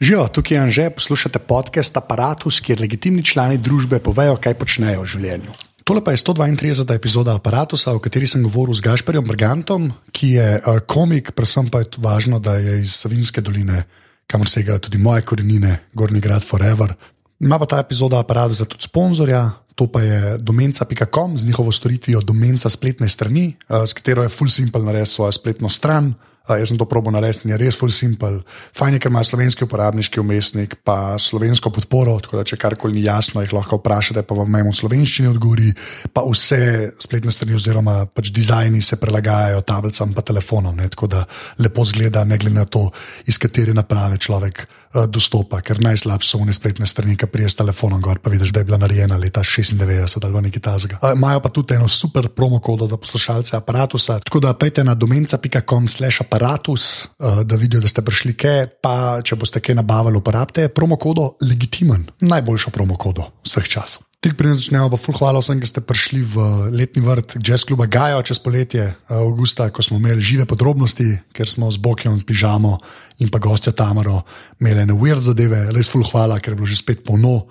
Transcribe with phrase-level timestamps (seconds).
[0.00, 5.08] Živijo, tukaj je Anže, poslušate podcast Apparatus, kjer legitimni člani družbe povejo, kaj počnejo v
[5.10, 5.54] življenju.
[5.82, 6.94] Tole pa je 132.
[6.94, 11.82] epizoda Apparatusa, o kateri sem govoril z Gašperjem Brgantom, ki je uh, komik, predvsem pa
[11.82, 13.88] je važno, da je iz Savinske doline,
[14.30, 16.94] kamor segajo tudi moje korenine, Gorni grad Forever.
[17.42, 22.70] Ima pa ta epizoda Apparatusa tudi sponzorja, to pa je domenca.com z njihovo storitvijo Domenca
[22.70, 26.14] spletne strani, uh, s katero je Full Simple naredil svojo spletno stran.
[26.48, 28.40] Uh, jaz sem to probo narediti in je res full simple.
[28.76, 33.04] Fajn je, ker ima slovenski uporabniški umestnik, pa slovensko podporo, tako da če karkoli ni
[33.04, 35.74] jasno, jih lahko vprašate, pa vam v slovenščini odgovori.
[36.14, 40.88] Pa vse spletne strani oziroma pač dizajni se prilagajajo tablicam in telefonom, ne?
[40.88, 41.26] tako da
[41.60, 42.86] lepo zgleda, ne glede na to,
[43.28, 45.60] iz katere naprave človek uh, dostopa.
[45.60, 48.70] Ker najslabše so one spletne strani, ki prije s telefonom gor, pa vidiš, da je
[48.70, 51.02] bila narejena leta 96 ali nekaj tasega.
[51.02, 54.94] Uh, imajo pa tudi eno super promo kodo za poslušalce aparata, tako da pejte na
[54.94, 59.74] domenca.com slash aparatus aparatus, uh, da vidijo, da ste prišli kaj, pa če boste kaj
[59.74, 64.04] nabavili, uporabite promo kodo Legitimen, najboljšo promo kodo vseh časov.
[64.22, 67.86] Tik prej začnemo, pa ful hvala vsem, ki ste prišli v letni vrt Jazz Cluba
[67.86, 72.78] Gajo čez poletje, avgusta, ko smo imeli žive podrobnosti, ker smo z Bokijem pižamo
[73.22, 74.24] in pa gostjo Tamaro
[74.58, 77.46] imeli ene weird zadeve, res ful hvala, ker je bilo že spet polno.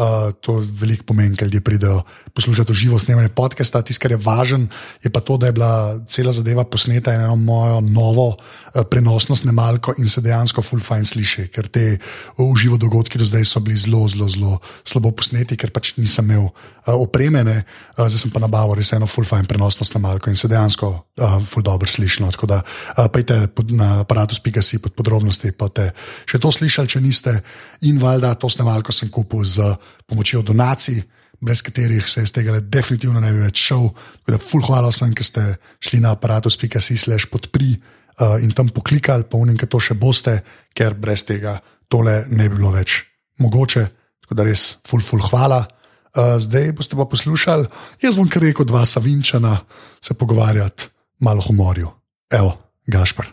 [0.00, 1.98] Uh, to veliko pomeni, ker ljudje pridejo
[2.32, 3.82] poslušati živo snemanje podcasta.
[3.84, 4.70] Tisto, kar je važno,
[5.02, 9.92] je pa to, da je bila cela zadeva posneta eno mojo novo uh, prenosno snemalko
[9.98, 11.98] in se dejansko full fine sliši, ker te
[12.40, 16.48] uživo dogodki do zdaj so bili zelo, zelo, zelo slabo posneti, ker pač nisem imel
[16.48, 17.58] uh, opremene,
[17.98, 21.36] uh, zdaj sem pa nabavil res eno full fine prenosno snemalko in se dejansko uh,
[21.44, 22.24] full dobro sliši.
[22.24, 22.32] No.
[22.32, 25.90] Tako da uh, pejte pod, na aparatus.si pod podrobnosti, pa te
[26.24, 27.36] še to slišali, če niste.
[27.84, 29.74] In valjda to snemalko sem kupil z
[30.06, 31.02] pomočjo donacij,
[31.40, 33.88] brez katerih se iz tega definitivno ne bi več šel.
[34.20, 35.46] Tako da, ful, hvala vsem, ki ste
[35.80, 40.40] šli na aparatus.si slash podpri uh, in tam poklikali, pa unim, ki to še boste,
[40.76, 41.58] ker brez tega
[41.90, 43.02] tole ne bi bilo več
[43.40, 43.86] mogoče.
[44.24, 45.64] Tako da res, ful, ful, hvala.
[46.10, 47.68] Uh, zdaj boste pa poslušali,
[48.02, 49.60] jaz bom kar rekel, dva Savinčana
[50.02, 50.90] se pogovarjati,
[51.22, 51.90] malo humorju.
[52.34, 52.56] Evo,
[52.90, 53.30] Gašpr.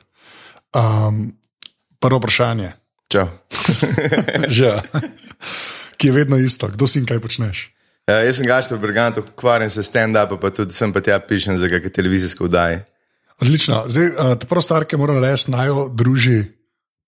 [0.78, 1.32] Um,
[2.00, 2.72] prvo vprašanje.
[3.10, 3.28] Čau.
[4.58, 4.78] Že
[5.98, 7.68] ki je vedno isto, kdo si in kaj počneš.
[8.08, 11.58] Uh, jaz sem Gašpor Brigant, ukvarjam se s stand-up, pa tudi sem pa tja pišem
[11.60, 12.86] za kakšne televizijske vdaje.
[13.42, 13.84] Odlično.
[13.88, 16.44] Zdaj, ta prva stvar, ki moram reči, naj jo druži.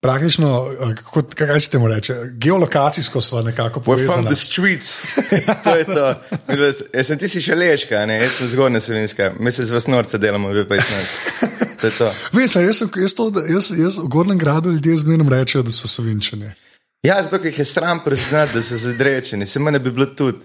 [0.02, 0.68] Praktično,
[0.98, 4.14] kako, kaj se temu reče, geolokacijsko so nekako povezani.
[4.14, 5.02] From the streets.
[5.64, 6.14] to je to.
[6.94, 8.22] Jaz sem ti si še leška, ne?
[8.22, 11.18] jaz sem zgornja slovenska, mi se z vas norce delamo, vi pa jih nas.
[12.36, 13.14] Veš, jaz, jaz,
[13.50, 16.52] jaz, jaz v Gornjem gradu ljudje zmerno rečejo, da so sovinčani.
[17.04, 20.38] Ja, zato jih je sram priznati, da so zadrečeni, se meni bi bilo tudi.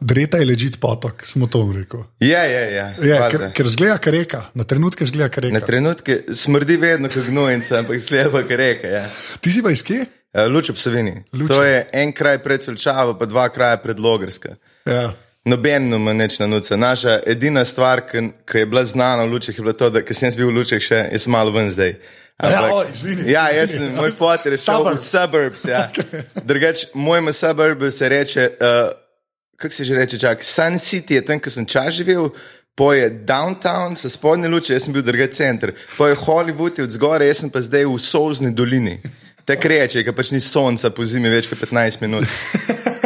[0.00, 2.00] Dreta je ležit potok, smo to rekli.
[2.20, 2.86] Ja, ja, ja.
[3.02, 5.58] ja ker, ker zgleda, kar reka, na trenutke zgleda, kar reka.
[5.58, 8.88] Na trenutke smrdi vedno, kot gnojnica, ampak zgleda, kar reka.
[8.88, 9.04] Ja.
[9.40, 10.06] Ti si pa iz kje?
[10.32, 11.24] Uh, Luč ob Savini.
[11.48, 14.56] To je en kraj pred Selčavo, pa dva kraja pred Logarska.
[14.88, 15.10] Ja.
[15.44, 16.76] Noben ima neč na nuce.
[16.76, 20.48] Naša edina stvar, ki je bila znana v Lučeh, je bila to, da sem bil
[20.48, 21.98] v Lučeh še, jaz malo ven zdaj.
[22.42, 25.66] Ja, o, izvini, ja, jaz sem, moj fotor je šel v suburbs.
[25.68, 25.84] Ja.
[25.92, 26.24] Okay.
[26.44, 28.90] Drugač, mojemu suburbu se reče, uh,
[29.56, 32.30] kako se že reče, čak, Sun City je tam, kjer sem čas živel.
[32.74, 35.74] Poje downtown, se spodnje luče, jaz sem bil drugi center.
[35.96, 38.96] Poje Hollywood je od zgore, jaz sem pa zdaj v Solzni dolini.
[39.44, 42.24] Te kreče, ki pač ni sonca po zimi več kot 15 minut.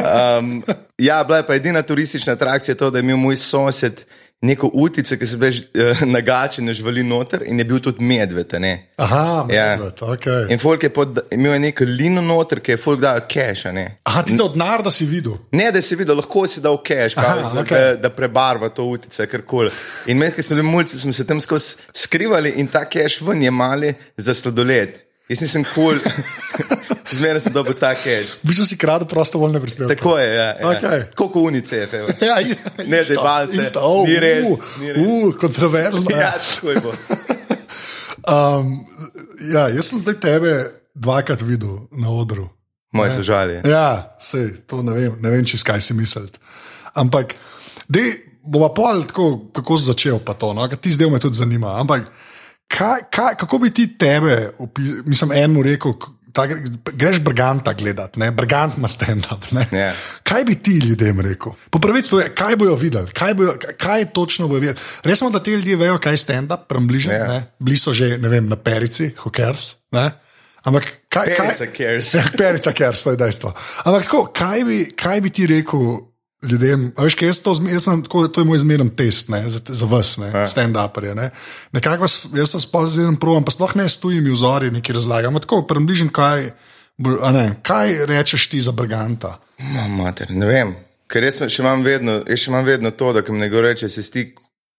[0.07, 0.63] Um,
[0.99, 4.05] ja, bila je pa edina turistična atrakcija to, da je imel moj sosed
[4.43, 8.53] neko utico, ki se je uh, nagačen, živali noter in je bil tudi medved.
[8.97, 9.77] Aha, ja.
[9.77, 10.13] medved, ja.
[10.13, 10.27] ok.
[10.53, 13.73] In folk je pod, imel je neko lino noter, ki je folk dal cache.
[14.05, 15.39] Aha, ti to od narda si videl?
[15.57, 17.97] Ne, da si videl, lahko si dal cache, Aha, okay.
[17.97, 19.73] da, da prebarva to utico, kar koli.
[20.13, 23.43] In med, ki smo bili mulci, smo se tam skozi skrivali in ta cache ven
[23.43, 25.06] je mali za sladoled.
[25.29, 25.99] Jaz nisem kul.
[25.99, 26.77] Cool.
[27.17, 28.27] Zmerno sem dobil ta cache.
[28.43, 29.95] V bistvu si kradel prostovoljne prispevke.
[29.95, 30.47] Tako je, ja.
[30.59, 30.73] ja.
[30.73, 31.05] Okay.
[31.15, 32.05] Koliko unice je.
[32.21, 32.37] Ja,
[32.87, 33.71] ne, zdaj pa se.
[33.79, 34.45] Oh, ni res.
[34.45, 34.59] Uh,
[34.97, 36.11] uh, kontroverzno.
[36.11, 36.83] Ja, tako je.
[38.35, 38.75] um,
[39.53, 40.53] ja, jaz sem zdaj tebe
[40.95, 42.49] dvakrat videl na odru.
[42.93, 43.61] Moje so žalje.
[43.69, 46.41] Ja, sej, to ne vem, ne vem, če skaj si misliti.
[46.97, 47.35] Ampak,
[47.93, 48.15] dej,
[48.47, 50.65] bova pol tako, kako si začel pa to, no?
[50.69, 51.77] ti zdaj me tudi zanima.
[51.83, 52.09] Ampak,
[52.69, 54.51] kaj, kaj, kako bi ti tebe,
[55.05, 55.93] mislim, enemu rekel,
[56.33, 56.47] ta,
[56.93, 59.47] greš brganta gledati, brgant ima stand-up.
[59.51, 59.75] Yeah.
[59.75, 59.93] Ja.
[60.23, 61.53] Kaj bi ti ljudem rekel?
[61.71, 64.79] Po pravici, kaj bojo videli, kaj, bojo, kaj točno bojo videli.
[65.05, 66.69] Res smo, da ti ljudje vejo, kaj je stand-up.
[66.69, 67.11] Yeah.
[67.11, 67.43] Ja.
[67.59, 69.75] Bili so že vem, na perici, hokers.
[70.67, 72.15] Ampak kaj je perica, kers?
[72.15, 73.55] Ja, perica, kers, to je dejstvo.
[73.85, 76.16] Ampak tako, kaj bi, kaj bi ti rekel?
[76.43, 76.93] Ljudem.
[76.99, 79.61] Veš, kaj jaz to, zm- jaz sem, tako, to je moj zmeren test ne, za,
[79.69, 81.15] za vas, ne, stand-uperje.
[81.15, 81.31] Ne.
[81.73, 85.39] Nekako vas, jaz sem zelo provam, pa sploh ne stojim v vzori, neki razlagam.
[85.41, 86.51] Tako približim, kaj,
[87.33, 89.39] ne, kaj rečeš ti za Briganta.
[89.59, 90.75] Ma, mater, ne vem.
[91.07, 94.11] Ker jaz še imam vedno, jaz še imam vedno to, da mi nekdo reče, se
[94.11, 94.35] ti.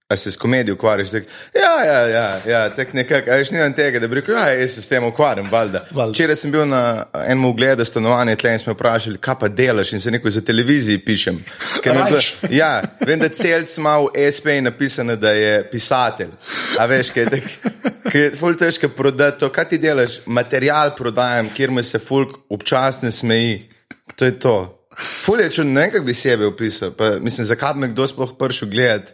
[0.09, 1.11] A se s komedijo ukvarjaš?
[1.11, 1.23] Tak,
[1.55, 3.31] ja, ja, ja, ja tako nekako.
[3.31, 5.81] A veš, nimam tega, da bi rekel, ja, jaz se s tem ukvarjam, valjda.
[6.11, 9.99] Včeraj sem bil na enem ogledu stanovanja tle in smo vprašali, kaj pa delaš in
[9.99, 11.43] se neko za televiziji pišem.
[11.85, 12.33] Rajš.
[12.59, 16.31] Ja, vem, da celc ima v SP napisano, da je pisatelj.
[16.79, 17.75] A veš, kaj je tako.
[18.07, 22.37] Ker je ful težko prodati to, kaj ti delaš, material prodajam, kjer me se fulk
[22.49, 23.69] občasno smeji.
[24.15, 24.76] To je to.
[24.97, 26.91] Ful je čudno, ne vem, kako bi sebe opisal.
[26.91, 29.13] Pa, mislim, zakaj bi me kdo sploh prišel gledati.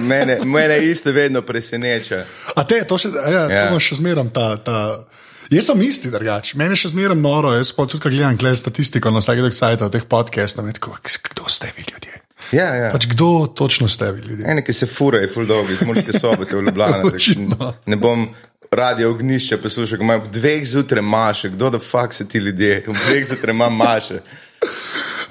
[0.00, 2.24] Mene, mene isto vedno preseneča.
[2.54, 3.44] A te, to še, ja, Ja.
[3.50, 3.68] ja.
[3.70, 4.56] to še zmeram ta.
[4.56, 5.06] ta
[5.50, 6.52] Jaz sem isti, drugač.
[6.54, 10.04] Mene še zmeraj noro, jaz pa tudi, gledam gled statistiko na vsake dokcajta v teh
[10.06, 12.20] podcastih, me tako, kdo ste vi ljudje?
[12.54, 12.90] Ja, ja.
[12.94, 14.46] Pač kdo točno ste vi ljudje?
[14.46, 17.10] Ene, ki se furajo, ful dolgi, zmorite sobote v Ljubljani.
[17.90, 18.28] Ne bom
[18.70, 21.50] radio ognišče poslušal, ko imajo dveh zjutraj maše.
[21.50, 22.84] Kdo da fuk se ti ljudje?
[22.86, 24.22] Ob dveh zjutraj ima maše.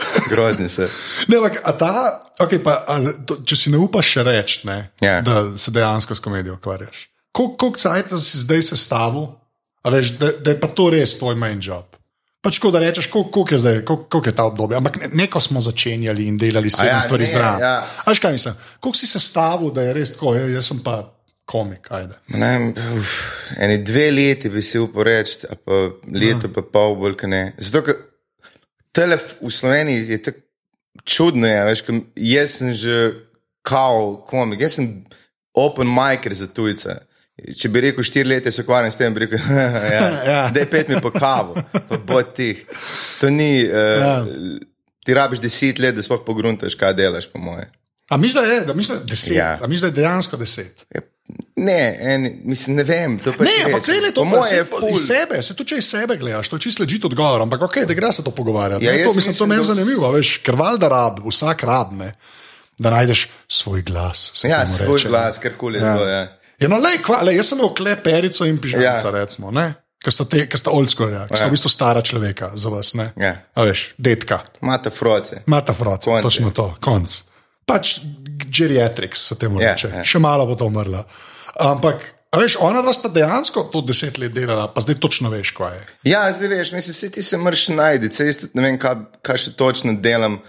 [0.31, 0.87] Grozni se.
[1.27, 1.91] Ne, ampak, ta,
[2.39, 5.21] okay, pa, a, to, če si ne upaš reči, ne, Ja.
[5.21, 7.09] da se dejansko s komedijo ukvarjaš.
[7.31, 9.27] Kol- Koliko cajt si zdaj sestavil,
[9.85, 11.85] veš, da, da je pa to res tvoj main job?
[12.41, 14.77] Pač tako da rečeš, koliko, koliko je zdaj, koliko, koliko je ta obdobje.
[14.77, 17.59] Ampak ne- neko smo začenjali in delali sedem ja, ja, stvari zraven.
[17.59, 17.73] ja.
[17.99, 18.53] A veš kaj mislim?
[18.79, 21.01] Koliko si sestavil, da je res tako, ja, jaz sem pa
[21.45, 21.89] komik,
[22.27, 23.13] Ne, uf,
[23.57, 25.73] eni dve leti bi si upal reči, a pa
[26.13, 27.53] leto, pa pol bolj, kot ne.
[27.57, 27.91] Zato,
[28.91, 30.39] telef v Sloveniji je tako
[31.05, 32.95] čudno, je, veš, ker jaz sem že
[33.61, 34.89] kao komik, jaz sem
[35.53, 36.95] open micer za tujce.
[37.55, 39.39] Če bi rekel štiri leta, se ukvarjam s tem, bi rekel,
[39.95, 40.39] ja, Ja.
[40.51, 41.55] da je pet mi po kavu,
[41.87, 42.65] pa bo tih.
[43.21, 44.15] To ni, uh, Ja.
[45.05, 47.69] ti rabiš deset let, da sploh pogruntaš, kaj delaš, po moje.
[48.09, 49.35] A misliš, da je, da misliš, da je deset?
[49.35, 49.51] Ja.
[49.61, 50.83] A misliš, da je dejansko deset?
[51.57, 53.19] Ne, en, mislim, ne vem.
[53.19, 53.93] to Ne, ampak rečem.
[53.93, 54.89] gledaj to, moje je ful.
[54.89, 57.77] iz sebe, se to če iz sebe gledaš, to je čisto ležite odgovor, ampak ok,
[57.79, 58.85] da gre se to pogovarjati.
[58.85, 61.63] Ja, Ja, jaz to, mislim, to mislim, meni da zanimivo, veš, ker valjda rab, vsak
[61.63, 62.13] rab, ne,
[62.77, 64.31] da najdeš svoj glas.
[64.41, 65.09] Ja, svoj reče, ne.
[65.09, 66.07] glas, karkoli je bilo.
[66.07, 66.21] Ja.
[66.57, 68.97] Ja, no, lej, kva, lej, jaz sem imel kleperico in pižamca, Ja.
[69.05, 69.11] ja.
[69.13, 69.73] recimo, ne.
[69.99, 71.27] Ker sta, te- ker sta old school, ja.
[71.27, 71.49] ker sta Ja.
[71.49, 72.93] v bistvu stara človeka za vas.
[72.95, 73.11] Ne?
[73.17, 73.35] Ja.
[73.53, 75.41] A veš, detka, Mata froce.
[75.45, 76.23] mata froca, Konc je.
[76.23, 77.11] točno to, konc.
[77.69, 77.99] Pač
[78.49, 80.03] geriatriks se temu Ja, reče, ja.
[80.03, 81.03] še malo bo to umrla.
[81.59, 82.01] Ampak,
[82.31, 85.75] a veš, ona dva sta dejansko to deset let delala, pa zdaj točno veš, kaj
[85.75, 85.83] je.
[86.09, 88.95] Ja, zdaj veš, mislim, se ti se mrš najti, se jaz tudi ne vem, kaj,
[89.21, 90.39] kaj še točno delam,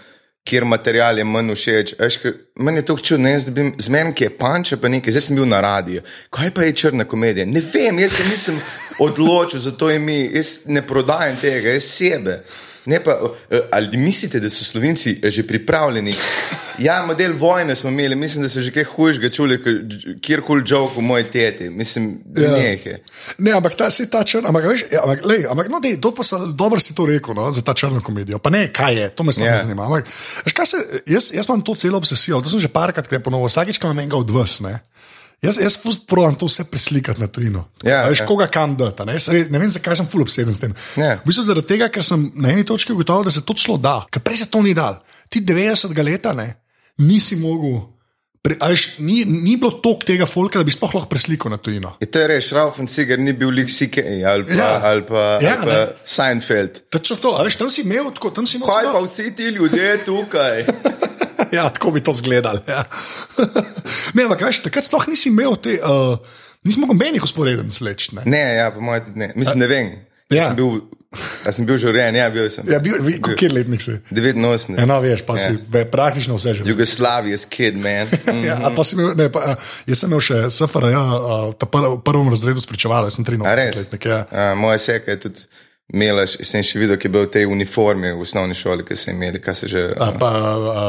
[0.41, 1.91] kjer material je manj všeč.
[1.99, 5.21] Veš, ke- meni je to čudno, jaz dobim zmen, ki je panče, pa nekaj, zdaj
[5.21, 6.01] sem bil na radiju.
[6.29, 7.45] Kaj pa je črna komedija?
[7.45, 8.57] Ne vem, jaz se nisem
[8.99, 12.39] odločil za to ime, jaz ne prodajam tega, jaz sebe.
[12.85, 13.19] Ne pa,
[13.49, 16.13] eh, ali mislite, da so slovenci eh, že pripravljeni?
[16.79, 19.59] Ja, model vojne smo imeli, mislim, da so že kaj hujšega čuli,
[20.21, 21.69] kjerkoli žog v moji teti.
[21.69, 22.57] Mislim, da Ja.
[22.57, 22.71] ja.
[22.71, 23.03] je.
[23.37, 26.11] Ne, ampak ta si ta črna, ampak veš, ja, ampak, lej, ampak no, dej, to
[26.15, 26.23] pa
[26.53, 28.39] dobro si to rekel, no, za ta črno komedijo.
[28.39, 29.51] Pa ne, kaj je, to me sploh Ja.
[29.51, 29.57] yeah.
[29.57, 29.85] ne zanima.
[29.85, 30.07] Ampak,
[30.45, 33.87] veš, se, jaz, jaz imam to celo obsesijo, to sem že parkrat ponovil, vsakič, ko
[33.87, 34.79] imam enega od vas, ne.
[35.41, 35.73] Jaz, jaz
[36.05, 37.63] probujem to vse preslikati na tujino.
[37.83, 38.27] Ja, A veš, ja.
[38.29, 39.05] koga kam dati.
[39.05, 39.13] Ne?
[39.17, 40.75] Res Ne vem, zakaj sem full obseden s tem.
[40.95, 41.15] Ja.
[41.17, 44.03] V bistvu zaradi tega, ker sem na eni točki ugotovil, da se to šlo da,
[44.05, 44.99] ker prej se to ni dal.
[45.33, 46.51] Ti 90 leta ne,
[47.01, 47.81] nisi mogel.
[48.41, 51.57] Pre, a veš, ni, ni bilo toliko tega folka, da bi sploh lahko preslikal na
[51.57, 51.91] tujino.
[52.01, 54.65] Je to je res, Ralph Cigar ni bil lik CK ali pa, Ja.
[54.65, 54.79] ja.
[54.83, 56.79] ali pa, Ja, ali pa Seinfeld.
[56.89, 59.43] Točno to, veš, tam si imel tako, tam si imel Kaj celo- pa vsi ti
[59.49, 60.65] ljudje tukaj?
[61.57, 62.63] ja, tako bi to izgledalo.
[62.67, 62.85] Ja.
[64.15, 66.17] ne, ampak veš, takrat sploh nisi imel te, uh,
[66.67, 68.11] nismo nobenih usporeden sleč.
[68.17, 68.25] Ne?
[68.25, 69.33] Ne, ja, po mojem, ne.
[69.35, 69.91] Mislim, ne vem.
[69.91, 70.07] Ja.
[70.31, 70.47] Ja.
[70.47, 70.77] Sem bil,
[71.43, 72.67] a sem bil že urejen, ja, bil sem.
[72.71, 73.97] Ja, bil, vi, kje letnik si?
[74.15, 74.79] 89.
[74.79, 75.81] Eno, veš, pa si Ja.
[75.81, 75.87] ja.
[75.91, 76.67] praktično vse že.
[76.69, 78.07] Jugoslavija's kid, man.
[78.07, 78.43] Mm.
[78.47, 79.57] Ja, a pa si imel, ne, pa,
[79.89, 81.03] jaz sem imel še SFR, ja,
[81.59, 83.75] ta pr, v prvem razredu spričeval, jaz sem A res?
[83.75, 84.07] 83 letnik.
[84.07, 84.23] Ja.
[84.31, 85.43] A, moja seka je tudi
[85.93, 89.11] imela, sem še videl, ki je bil v tej uniformi v osnovni šoli, ki so
[89.11, 89.81] imeli, kaj se že.
[89.99, 90.83] A, pa, a,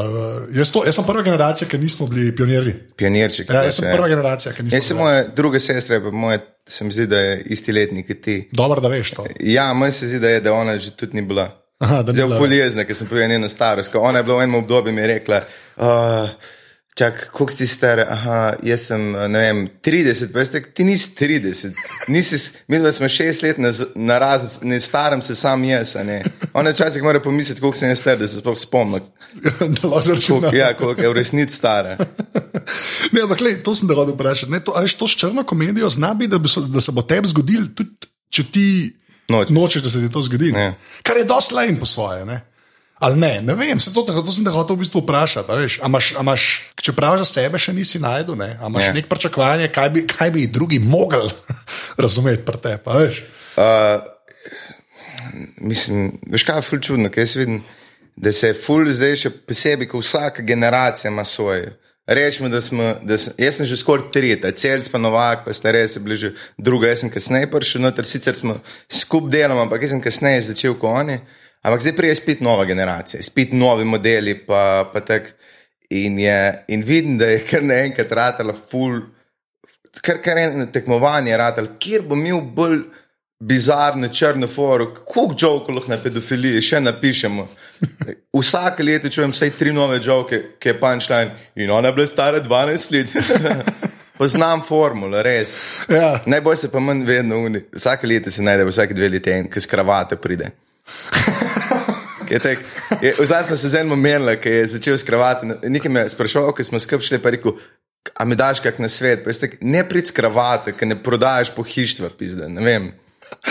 [0.55, 2.73] jaz, to, jaz sem prva generacija, ki nismo bili pionirji.
[2.95, 3.49] Pionirček.
[3.51, 5.03] Ja, jaz sem prva generacija, ki nismo Jaz sem bili.
[5.03, 8.37] moja druga sestra, pa moja, se mi zdi, da je isti letnik kot ti.
[8.51, 9.25] Dobro, da veš to.
[9.39, 11.49] Ja, meni se zdi, da je, da ona že tudi ni bila.
[11.79, 12.39] Aha, da ni Zelo bila.
[12.39, 13.95] poljezna, ker sem povedal njeno starost.
[13.95, 15.41] Ona je bila v enem obdobju in mi je rekla,
[15.77, 16.29] uh,
[16.95, 21.11] čak, koliko si star, aha, jaz sem, ne vem, 30, pa jaz tek, ti nisi
[21.17, 25.95] 30, nisi, mi dva smo šest let na, na raz, ne staram se sam jaz,
[26.05, 26.21] ne.
[26.53, 29.01] Ona včasih mora pomisliti, koliko sem jaz star, da se sploh spomnim,
[29.81, 31.97] da lahko koliko, ja, koliko je v resnici stara.
[33.11, 34.51] Ne, ampak lej, to sem da hodil vprašati.
[34.51, 37.01] Ne, to, a veš, to s črno komedijo zna biti, da, so, da se bo
[37.03, 38.65] tebi zgodil, tudi če ti
[39.29, 39.53] Nočeš.
[39.55, 40.51] nočeš, da se ti to zgodi.
[40.51, 40.61] ne.
[40.61, 40.73] Ja.
[41.03, 42.25] Kar je dosti lajn po svoje.
[42.25, 42.39] Ne?
[43.03, 45.51] Ali ne, ne vem, se to, to sem te hotel v bistvu vprašati.
[45.51, 46.43] a veš, a imaš- a imaš,
[46.77, 48.55] če praviš za sebe, še nisi najdel, ne?
[48.55, 48.87] a imaš Ne.
[48.87, 48.95] yeah.
[48.95, 51.27] nek pričakovanje, kaj bi, kaj bi drugi mogli
[52.03, 53.23] razumeti pri tebi.
[53.55, 53.99] Uh,
[55.57, 57.59] mislim, veš kaj je ful čudno, kaj jaz vidim,
[58.15, 61.73] da se je ful zdaj še posebej, ko vsaka generacija ima svoje.
[62.05, 65.93] Rečemo, da smo, da sem, jaz sem že skoraj tretja, celc pa Novak, pa starejši
[65.93, 68.57] so bili že druga, jaz sem kasneje prišel, noter sicer smo
[68.91, 71.19] skup delom, ampak jaz sem kasneje začel kot oni.
[71.63, 75.33] Ampak zdaj prije spet nova generacija, spet novi modeli, pa, pa tak.
[75.93, 78.95] In, je, in vidim, da je kar naenkrat ratala ful,
[80.01, 82.79] kar, kar eno tekmovanje ratalo, kjer bo imel bolj
[83.43, 87.45] bizarne črne fore, koliko žovkov lahko na pedofiliji še napišemo.
[88.39, 92.41] Vsake leto čujem vsaj tri nove žovke, ki je punčline in ona je bila stara
[92.43, 93.15] 12 let.
[94.17, 95.55] Poznam formulo, res.
[95.89, 96.19] Ja.
[96.25, 97.63] Najbolj se pa manj vedno uni.
[97.73, 100.51] Vsake leto se najde, vsake dve leti en, ki s kravate pride.
[102.33, 102.65] Tek-
[103.01, 105.47] je- Zdaj smo se z enim menili, ki je začel s kravate.
[105.63, 107.51] Nekaj me je sprašoval, ki smo skupaj šli, pa je rekel,
[108.13, 109.23] a mi daš kak na svet.
[109.23, 112.49] Pa jaz tek, ne prid s kravate, ki ne prodajaš pohištva, pizde.
[112.49, 112.91] Ne vem.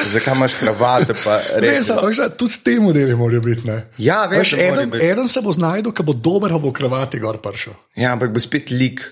[0.06, 1.14] Zakaj imaš kravate?
[1.62, 3.66] res- veš, tudi te modeli morajo biti.
[3.66, 3.80] Ne?
[3.98, 5.06] Ja, Veš, morajo eden, biti.
[5.06, 7.74] eden se bo znašel, ki bo dober, bo kravati gor prišel.
[7.96, 9.02] Ja, ampak bo spet lik.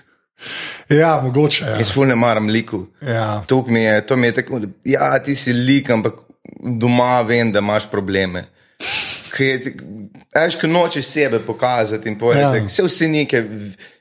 [0.89, 1.65] Ja, mogoče.
[1.65, 1.75] Ja.
[1.77, 2.85] Jaz ful ne maram liku.
[2.99, 3.43] Ja.
[3.45, 6.13] To mi je, to mi je tako, ja, ti si lik, ampak
[6.61, 8.43] doma vem, da imaš probleme.
[10.33, 12.65] Ajš, ko nočeš sebe pokazati in povedati, Ja.
[12.65, 13.43] vse vsi neke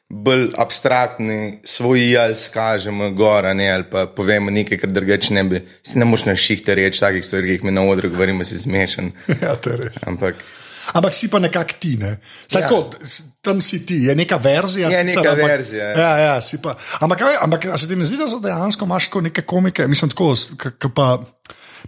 [0.09, 5.61] bolj abstraktni, svoj jaz kažemo gora, ne, ali pa povemo nekaj, kar drugače ne bi.
[5.83, 8.59] Si ne moš na šihte reči takih stvari, ki jih mi na odru govorimo, si
[8.59, 9.13] zmešan.
[9.43, 10.03] ja, to je res.
[10.07, 10.35] Ampak
[10.93, 11.97] Ampak si pa nekako ti.
[11.97, 12.17] Ne?
[12.49, 12.67] Saj, Ja.
[12.67, 12.91] tako,
[13.41, 14.89] tam si ti, je neka verzija.
[14.89, 16.01] Je sicer, neka ampak, verzija, ja.
[16.01, 16.75] Ja, ja, si pa.
[17.01, 20.51] Ampak, ampak se ti ne zdi, da dejansko imaš tako neke komike, mislim, tako, s-
[20.57, 21.23] k- k pa,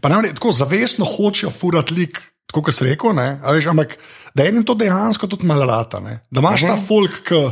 [0.00, 2.22] pa vem, tako zavestno hočejo furati lik.
[2.46, 3.96] Tako kot si a veš, ampak
[4.34, 6.00] da enim to dejansko tudi malo rata.
[6.00, 6.20] Ne?
[6.30, 6.68] Da imaš -huh.
[6.68, 7.50] ta folk, ki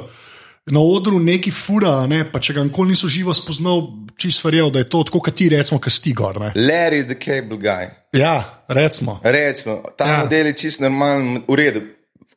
[0.66, 3.82] na odru neki fura, ne, pa če ga nikoli niso živo spoznal,
[4.20, 6.40] čist verjel, da je to tako, kot ti recimo, ki sti gor.
[6.40, 6.52] Ne.
[6.56, 7.88] Larry the Cable Guy.
[8.12, 9.20] Ja, recimo.
[9.22, 10.18] Recimo, ta Ja.
[10.24, 11.82] model je čist normalen, v redu.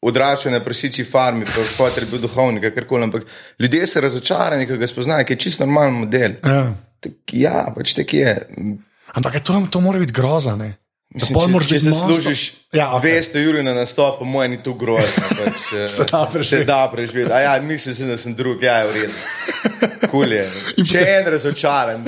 [0.03, 1.45] Odraščal na prašiči farmi,
[1.77, 3.03] pa je bil duhovnik, karkoli.
[3.03, 3.24] Ampak
[3.60, 6.33] ljudje so razočarani, ko ga spoznajo, ker je čist normalen model.
[6.43, 6.74] Ja.
[7.00, 8.33] Tak, ja, pač tako je.
[9.13, 10.55] Ampak je to, to mora biti groza.
[10.55, 10.74] Ne?
[11.13, 12.43] Da Mislim, pol če, če se služiš
[12.74, 13.20] Ja, okej.
[13.22, 15.27] 200 ur na nastopu, moj ni to grozno.
[15.38, 16.63] Pač, eh, Se da preživeti.
[16.63, 17.34] Se da preživeti.
[17.34, 20.08] A ja, mislil sem, da sem drug, ja, je v redu.
[20.10, 20.48] Kul je.
[20.82, 22.01] Še en razočaran.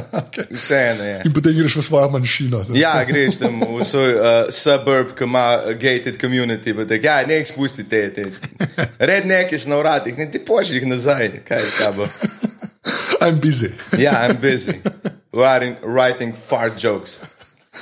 [0.58, 1.16] Vseeno je.
[1.24, 2.62] In potem greš v svojo manjšino.
[2.76, 5.46] Ja, greš tam v svoj uh, suburb, ki ima
[5.80, 6.76] gated community.
[6.84, 8.04] Tak, ja, ne jih spusti te.
[8.12, 8.28] te.
[9.00, 11.32] Red neki so na vratih, ne ti pošlji jih nazaj.
[11.48, 12.12] Kaj je s tabo?
[13.24, 13.72] I'm busy.
[13.96, 14.80] Ja, I'm busy.
[15.32, 17.20] Writing, writing fart jokes.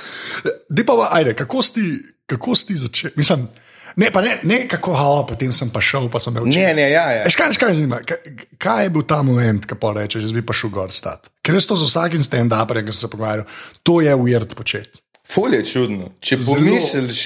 [0.75, 1.81] Dej pa, ajde, kako si,
[2.29, 3.11] kako si začel?
[3.17, 3.47] Mislim,
[3.95, 6.61] ne, pa ne, ne kako, ha, potem sem pa šel, pa sem me učil.
[6.61, 7.25] Ne, ne, ja, ja.
[7.25, 8.21] Eš, kaj, kaj, zanima, kaj,
[8.61, 11.31] kaj je bil ta moment, ko pa rečeš, jaz bi pa šel gor stat?
[11.41, 13.47] Ker jaz to z vsakim stand-uperjem, ki sem se pogovarjal,
[13.83, 15.01] to je ujet početi.
[15.29, 16.13] Ful je čudno.
[16.25, 17.19] Če pomisliš,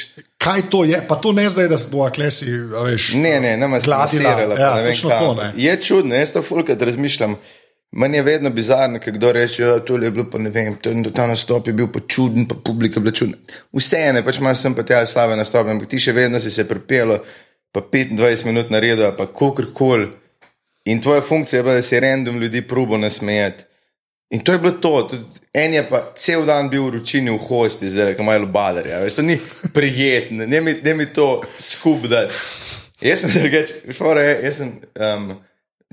[0.44, 0.98] Kaj to je?
[1.08, 3.14] Pa to ne zdaj, da bo klesi, a veš.
[3.16, 4.56] ne, ne, ne, Zlatila, zglasirala.
[4.60, 5.54] ja, točno to, ne.
[5.56, 7.38] Je čudno, jaz to fulkrat razmišljam.
[7.96, 10.92] Meni je vedno bizarno, ker kdo reče, da to je bilo, pa ne vem, to,
[11.14, 13.38] ta nastop je bil pa čuden, pa publika je bila čudna.
[13.74, 17.20] Vseeno, pač imaš sem pa tja slave nastope, ampak ti še vedno si se pripelo,
[17.72, 20.10] pa 25 minut naredil, pa kakorkoli.
[20.90, 23.70] In tvoja funkcija je bila, da si random ljudi probo nasmejati.
[24.34, 25.02] In to je bilo to.
[25.12, 29.04] Tudi En je pa cel dan bil v ručini v hosti, zdaj ko imajo badarja.
[29.06, 29.38] Veš, to ni
[29.74, 32.26] prijetno, ne mi, mi to skup da.
[33.02, 34.72] Jaz sem drugače, fora je, jaz sem.
[34.98, 35.36] Um,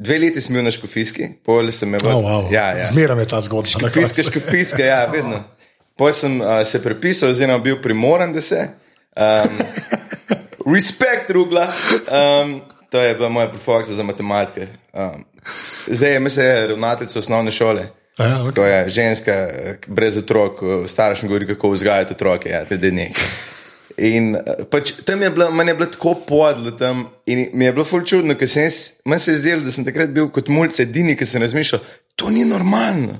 [0.00, 2.06] Dve leti sem bil na škofijski, pol sem imel.
[2.08, 2.52] Oh, wow.
[2.52, 2.86] ja, ja.
[2.88, 3.68] Zmeraj je ta zgodba.
[3.68, 5.42] Škofijska, škofijska, ja, vedno.
[5.96, 8.68] Potem sem uh, se prepisal, oziroma bil primoran, da se.
[9.12, 9.58] Um,
[10.74, 11.68] respekt, rugla.
[12.08, 14.68] Um, to je bila moja profoksa za matematike.
[14.92, 15.24] Um,
[15.86, 17.88] zdaj je, mislim, je ravnateljica osnovne šole.
[18.18, 18.54] Ja, ok.
[18.54, 19.48] To je ženska
[19.86, 23.12] brez otrok, eh, staršem govori, kako vzgajati otroke, ja, te dni.
[24.00, 27.72] In eh, pač, tam je bilo, meni je bilo tako podlo tam in mi je
[27.72, 30.48] bilo ful čudno, ker sem jaz, meni se je zdelo, da sem takrat bil kot
[30.48, 31.82] mulj edini, ki sem razmišljal,
[32.16, 33.18] to ni normalno.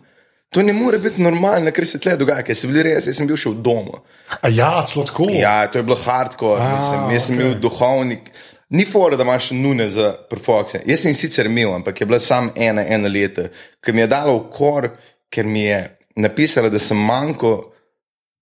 [0.50, 3.28] To ne more biti normalno, kar se tle dogaja, ker so bili res, jaz sem
[3.28, 4.00] bil še v domu.
[4.40, 5.28] A ja, celo tako.
[5.30, 7.44] Ja, to je bilo hardcore, A, mislim, jaz sem okej.
[7.44, 8.32] bil duhovnik.
[8.75, 10.80] Ni fora, da imaš nune za perfokse.
[10.90, 13.46] Jaz sem sicer imel, ampak je bila samo ena, ena leta,
[13.82, 14.90] ki mi je dala v kor,
[15.30, 15.84] ker mi je
[16.18, 17.52] napisala, da sem manjko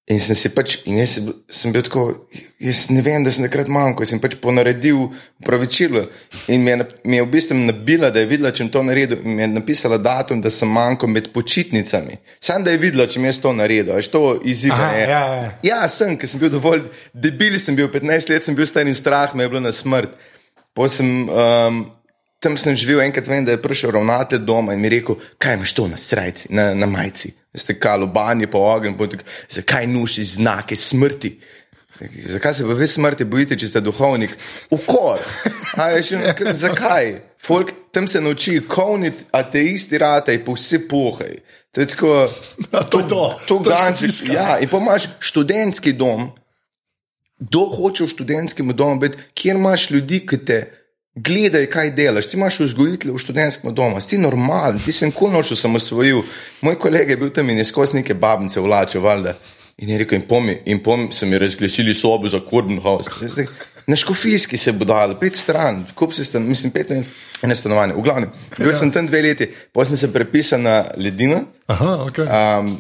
[0.09, 1.19] In sem si pač, in jaz
[1.53, 2.03] sem bil tako,
[2.65, 5.03] jaz ne vem, da sem takrat manjko, sem pač ponaredil
[5.43, 6.07] upravičilo.
[6.55, 9.21] In mi je, mi je v bistvu nabila, da je videla, če sem to naredil,
[9.21, 12.17] in mi je napisala datum, da sem manjko med počitnicami.
[12.41, 14.79] Sam da je videla, če mi je to naredil, až to izziva.
[14.79, 15.51] Aha, ja, ja.
[15.69, 18.97] ja, sem, ker sem bil dovolj debil, sem bil 15 let, sem bil star in
[18.97, 20.17] strah, me je bilo na smrt.
[20.89, 21.83] Sem, um,
[22.41, 25.77] tam sem živel, enkrat vem, da je prišel ravnatelj doma in mi rekel, kaj imaš
[25.77, 28.97] to na srajci, na, na majici ste kalobani po ognju,
[29.49, 31.39] zakaj nuši znake smrti.
[32.27, 34.37] Zakaj se vi smrti bojite, če ste duhovnik?
[34.71, 35.19] Ukor.
[36.53, 37.15] Zakaj?
[37.43, 41.39] Folk tam se nauči kovniti, ateisti rata in po vse pohaj.
[41.73, 42.29] To je tako.
[42.91, 43.23] To je to.
[43.49, 44.25] To gančiš.
[44.31, 46.31] Ja, in pa imaš študentski dom.
[47.39, 50.59] Kdo hoče v študentskem domu biti, kjer imaš ljudi, ki te
[51.25, 52.31] gledaj, kaj delaš.
[52.31, 56.23] Ti imaš vzgojitelj v študentskem domu, ti si normalen, ti si nikoli noč osamosvojil.
[56.63, 59.35] Moj kolega je bil tam in je skozi neke babnice vlačil, valjda.
[59.79, 63.11] In je rekel, in pomi, in pomi, so mi razglasili sobo za Corbin House.
[63.87, 67.07] Na škofijski se bo dal, pet stran, kup si stan, mislim, pet let,
[67.43, 67.95] ene stanovanje.
[67.97, 71.41] V glavnem, bil sem tam dve leti, potem sem se prepisal na ledino.
[71.67, 72.19] Aha, ok.
[72.19, 72.79] Um,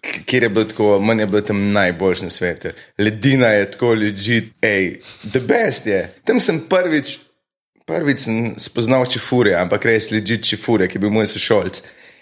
[0.00, 2.68] Kjer je bilo tako, meni je bilo tam najboljši na svetu.
[2.98, 4.94] Ledina je tako ležit, hej,
[5.30, 6.06] the best je.
[6.24, 7.18] Tam sem prvič
[7.88, 11.80] Prvič sem spoznal čefurje, ampak res leži čefurje, ki je bil moj sošolc.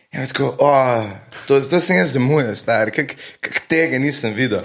[0.08, 1.04] In tako, oh,
[1.44, 3.10] to, to sem jaz zamujal, star, kak,
[3.44, 4.64] kak tega nisem videl.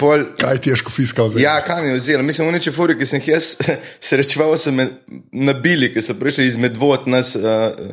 [0.00, 1.42] Pol, kaj ti je škofijska vzela?
[1.42, 2.24] Ja, kam je vzela?
[2.24, 3.50] Mislim, v nečefurje, ki sem jih jaz
[4.08, 4.88] srečeval, so me
[5.32, 7.34] nabili, ki so prišli iz medvod nas.
[7.36, 7.92] Uh,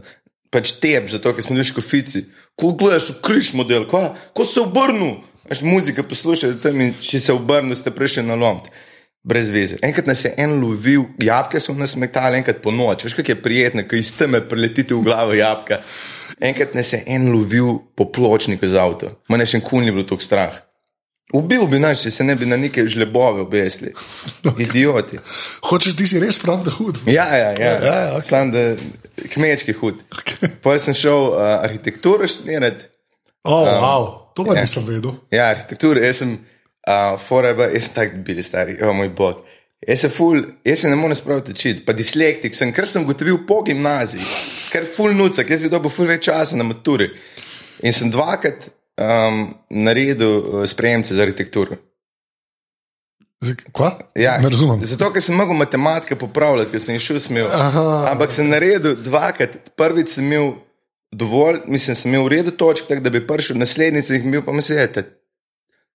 [0.53, 2.21] Pač tep, zato ker smo bili škofici.
[2.55, 3.99] Ko gledaš, križ model, ko,
[4.31, 5.17] ko se obrnu,
[5.49, 8.69] imaš muzika poslušaj, tam in če se obrnu, ste prišli na lomt
[9.25, 9.79] brez veze.
[9.83, 13.41] Enkrat nas je en lovil, jabke so nas metali, enkrat po noč, veš, kako je
[13.41, 15.81] prijetno, ko iz teme preletite v glavo jabka.
[16.39, 20.25] Enkrat nas je en lovil po pločniku z avto, manj še kun je bilo tako
[20.25, 20.61] strah.
[21.33, 23.89] Ubil bi nas, če se ne bi na neke žlebove obesli.
[24.61, 25.17] Idioti.
[25.65, 26.99] Hočeš, ti si res from the hood?
[27.09, 27.71] Ja, ja, ja.
[27.71, 28.27] ja, ja okay.
[28.29, 28.67] Sam da
[29.33, 30.03] kmečki hud.
[30.13, 30.51] Okay.
[30.61, 32.85] Potem sem šel uh, arhitekturo študirati.
[33.41, 34.05] Oh, um, wow.
[34.37, 34.67] To pa ja.
[34.67, 35.17] nisem vedel.
[35.33, 36.03] Ja, arhitekturo.
[36.05, 36.37] Jaz sem
[36.87, 39.43] uh, forever, jaz sem tako bil stari, o oh, moj bog.
[39.85, 43.43] Jaz se, ful, jaz se ne morem spraviti učiti, pa dislektik sem, ker sem gotovil
[43.47, 44.25] po gimnaziji,
[44.73, 47.11] ker ful nucak, jaz bi dobil ful več časa na maturi.
[47.85, 51.77] In sem dvakrat um, naredil uh, sprejemce za arhitekturo.
[53.75, 53.91] Kva?
[54.17, 54.81] Ja, ne razumem.
[54.87, 57.51] Zato, ker sem mogel matematike popravljati, ker sem šel smel.
[57.51, 60.55] Ampak sem naredil dvakrat, prvič sem imel
[61.13, 64.43] dovolj, mislim, sem imel v redu točk, tako da bi prišel naslednjič in jih imel,
[64.47, 64.87] pa mi se je,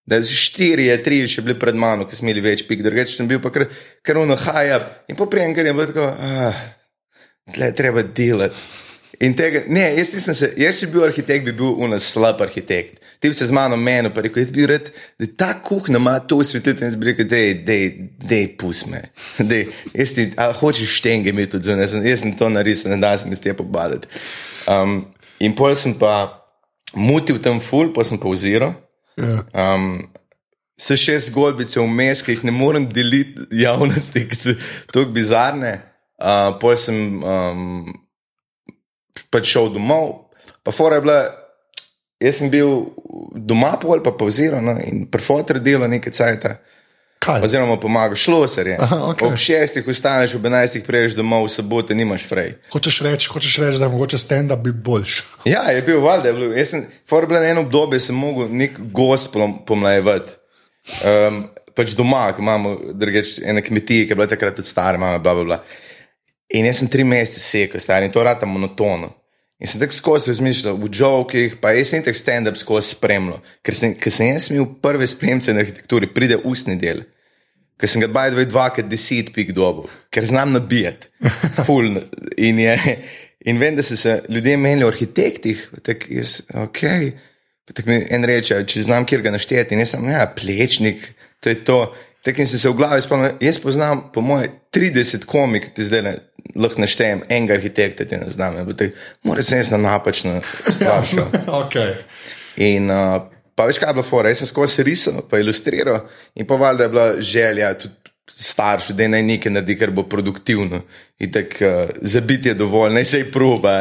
[0.08, 3.40] da štiri, tri še bili pred mano, ki smo imeli več pik, drugače sem bil
[3.42, 3.66] pa kar,
[4.06, 4.86] kar uno hajab.
[5.12, 6.62] In po prijem, ker je bilo tako, ah,
[7.54, 8.88] tle treba delati.
[9.20, 12.40] In tega, ne, jaz nisem se, jaz če bi bil arhitekt, bi bil uno slab
[12.40, 13.02] arhitekt.
[13.20, 14.86] Ti bi se z mano menil, pa rekel, jaz bi rad,
[15.20, 17.84] da ta kuhna ima to osvetlitev in zbi rekel, dej, dej,
[18.30, 19.02] dej, pus me.
[19.50, 23.12] Dej, jaz ti, a hočeš štenge imeti tudi zunaj, jaz, sem to narisal, ne da
[23.20, 24.08] sem iz te pobadati.
[24.64, 25.02] Um,
[25.44, 26.14] in pol sem pa
[26.96, 28.72] mutil tam ful, pa sem pa oziral.
[29.20, 29.74] Ja.
[29.74, 29.92] Um,
[30.80, 34.56] so še zgodbice vmes, ki jih ne morem deliti javnosti, ki so
[34.90, 35.76] tako bizarne.
[36.20, 37.84] Uh, Pol sem um,
[39.32, 40.32] pač šel domov,
[40.64, 41.20] pa fora je bila.
[42.20, 42.90] Jaz sem bil
[43.32, 46.50] doma, pol pa pauziral no, in prefotor delal nekaj cajta.
[47.20, 47.42] Kaj?
[47.44, 48.78] Oziroma, pomaga, šlo se je.
[48.80, 49.26] Okay.
[49.28, 52.54] Ob šestih vstaneš, ob enajstih prejš domov, v soboto nimaš frej.
[52.72, 55.18] Hočeš reči, hočeš reči da je mogoče stand-up bi boljš.
[55.44, 56.32] Ja, je bil valjda.
[56.56, 59.36] Jaz sem, forblen eno obdobje, sem mogel nek gost
[59.68, 60.38] pomlajevati.
[61.04, 61.42] Um,
[61.76, 65.34] pač doma, ki imamo drugeč, ene kmetije, ki je bila takrat tudi stara, imamo bla,
[65.34, 65.60] bla, bla.
[66.56, 69.12] In jaz sem tri mesece sekel, star in to rata monotono.
[69.60, 73.42] In sem tako skozi razmišljal v jokih, pa jaz sem tako stand-up skozi spremljal.
[73.64, 77.02] Ker sem, ker sem jaz imel prve spremce na arhitekturi, pride ustni del.
[77.80, 81.10] Ker sem ga baj dvaj dvakrat deset pik dobo, ker znam nabijati.
[81.66, 81.92] Ful.
[82.40, 82.76] In, je,
[83.48, 86.80] in vem, da so se ljudje menili o arhitektih, tako jaz, ok.
[87.70, 91.04] Tak mi en reče, če znam kjer ga našteti, in jaz sem, ja, plečnik,
[91.44, 91.82] to je to.
[92.24, 96.16] Tako sem se v glavi spomnil, jaz poznam po moje 30 komik, ti zdaj ne
[96.56, 98.56] lahko naštejem enega arhitekta, ti ne znam.
[99.22, 101.06] Mora se jaz na napačno stvar.
[101.62, 101.94] okay.
[102.56, 103.22] In uh,
[103.54, 106.84] pa veš, kaj je bilo fora, jaz sem skozi risal, pa ilustriral in pa valjda
[106.84, 107.94] je bila želja tudi.
[108.30, 110.78] Starš, da naj nekaj naredi, kar bo produktivno.
[111.32, 113.72] Tak, uh, za biti je dovolj, naj se jih proba.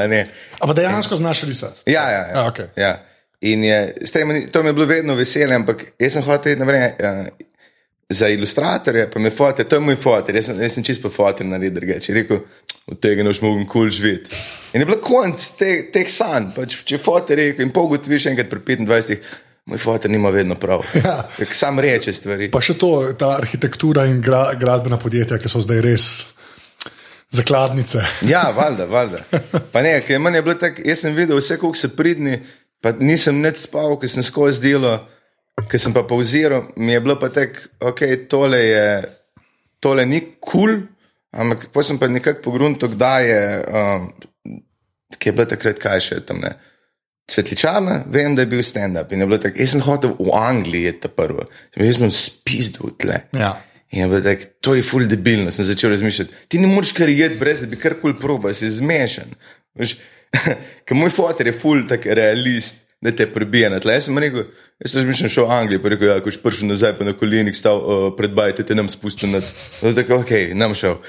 [0.60, 1.92] Ampak dejansko znaš risati.
[1.92, 2.24] Ja, ja.
[2.28, 2.32] ja.
[2.34, 2.66] A, okay.
[2.76, 3.06] ja.
[3.42, 6.66] In je, tem, to mi je bilo vedno veselje, ampak jaz sem hotel iti na
[6.66, 6.96] vreme.
[7.00, 7.49] Uh,
[8.10, 11.58] za ilustratorje, pa me fotor, to je moj fotor, jaz, jaz sem čisto fotor na
[11.58, 12.40] redu, reče, rekel,
[12.90, 14.36] od tega noč mogem kul cool živeti.
[14.74, 18.80] In je bilo konc te, teh sanj, pač, če fotor rekel in pogotoviš enkrat pri
[18.82, 19.30] 25,
[19.70, 20.86] moj fotor nima vedno prav.
[21.06, 21.22] Ja.
[21.52, 22.50] Sam reče stvari.
[22.52, 26.10] Pa še to, ta arhitektura in gra, gradbena podjetja, ki so zdaj res
[27.30, 28.02] zakladnice.
[28.34, 29.22] Ja, valjda, valjda.
[29.72, 32.42] Pa ne, ker meni je bilo tako, jaz sem videl vse, koliko se pridni,
[32.82, 34.98] pa nisem neč spal, ker sem skozi delo,
[35.68, 38.88] ker sem pa pauziral, mi je bilo pa tako, ok, tole je,
[39.84, 40.76] tole ni kul, cool,
[41.36, 43.44] ampak pa sem pa nekako pogrunil, kdaj je,
[43.82, 44.10] um,
[45.18, 46.56] ki je bilo takrat, kaj še tam ne.
[47.30, 50.88] Svetličarna, vem, da je bil stand-up in je bilo tako, jaz sem hotel v Angliji,
[50.88, 51.46] je ta prvo,
[51.78, 53.22] jaz sem spizdil tle.
[53.38, 53.54] Ja.
[53.94, 56.46] In je bilo tako, to je full debilno, sem začel razmišljati.
[56.50, 59.34] Ti ne moreš kar jeti, brez da bi karkoli proba, si zmešan.
[60.86, 63.96] Ker moj fotor je full tak realist, da te prebije na tle.
[63.96, 64.46] Jaz sem rekel,
[64.84, 67.16] jaz sem razmišljal še o Angliji, pa rekel, ja, ko si prišel nazaj, pa na
[67.16, 69.94] kolenih stal uh, pred bajte, te nam spustil na to.
[69.96, 71.00] Tako, ok, nam šel.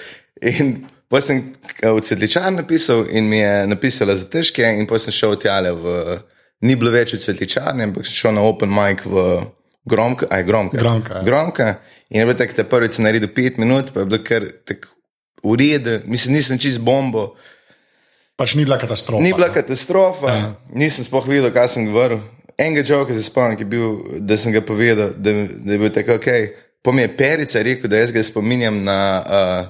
[0.46, 0.76] In
[1.10, 5.14] pa sem uh, v cvetličar napisal in mi je napisala za težke, in pa sem
[5.14, 6.20] šel tjale v,
[6.66, 9.26] ni bilo več v cvetličarni, ampak sem šel na open mic v
[9.90, 10.78] Gromka, aj Gromka.
[10.78, 11.26] Gromka, ja.
[11.26, 11.68] Gromka.
[12.10, 14.94] In je bilo tako, da prvič sem naredil pet minut, pa je bilo kar tako
[15.42, 17.34] v redu, mislim, nisem čist bombo.
[18.40, 19.20] Pač ni bila katastrofa.
[19.22, 19.54] Ni bila ne.
[19.54, 20.54] katastrofa, Ja.
[20.72, 22.22] nisem sploh videl, kaj sem govoril.
[22.56, 23.90] Enega joka se spomnim, ki je bil,
[24.24, 26.28] da sem ga povedal, da, da je bil tako ok.
[26.82, 29.68] Po mi je Perica rekel, da jaz ga spominjam na uh,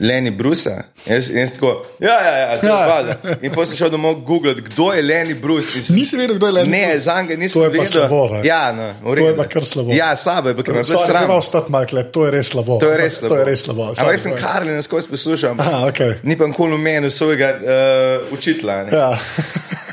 [0.00, 0.82] Leni Brusa.
[1.06, 3.14] Jaz, jaz tako, ja, ja, ja, to je valjda.
[3.42, 5.76] In potem sem šel domov googlati, kdo je Leni Bruce.
[5.76, 6.98] In sem- Nisi vedel, kdo je Lenny Ne, Bruce?
[7.00, 7.86] za njega nisem To je vedel.
[7.86, 8.40] slabo, ne?
[8.44, 9.92] Ja, no, To je pa kar slabo.
[9.92, 11.06] Ja, slabo je, ker me je sram.
[11.08, 12.78] Gremo ostati malo, tle, to je res slabo.
[12.78, 13.34] To je res slabo.
[13.34, 13.82] To je res slabo.
[13.88, 16.14] Ampak jaz sem Karlin skozi poslušal, Aha, okay.
[16.22, 18.84] ni pa nikoli omenil svojega uh, učitelja.
[18.84, 18.90] ne.
[18.92, 19.18] Ja.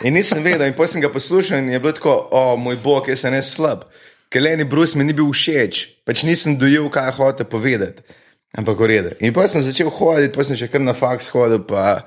[0.03, 3.07] In nisem vedel, in potem sem ga poslušal in je bilo tako, o moj bog,
[3.07, 3.83] jaz sem res slab.
[4.29, 8.01] Ker Leni Bruce mi ni bil všeč, pač nisem dojel, kaj hoče povedati.
[8.57, 9.09] Ampak v redu.
[9.25, 11.63] In potem sem začel hoditi, potem sem še kar na faks hodil.
[11.65, 12.03] Pa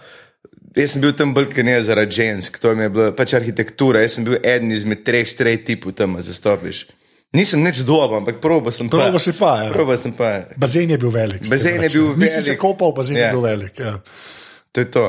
[0.77, 4.05] jaz sem bil tam bolj kot ne zaradi žensk, to je bila pač arhitektura.
[4.05, 6.85] Jaz sem bil eden izmed treh strejt tipov tam, zastopiš.
[7.35, 8.97] Nisem nič dober, ampak probo sem pa.
[9.03, 9.73] Probo si pa, ja.
[9.75, 10.47] Probo sem pa.
[10.57, 11.43] Bazen je bil velik.
[11.51, 12.61] Bazen je bil Nisi se velik.
[12.63, 13.27] kopal, bazen Ja.
[13.27, 13.75] je bil velik.
[13.83, 13.99] Ja.
[14.73, 15.07] To je to.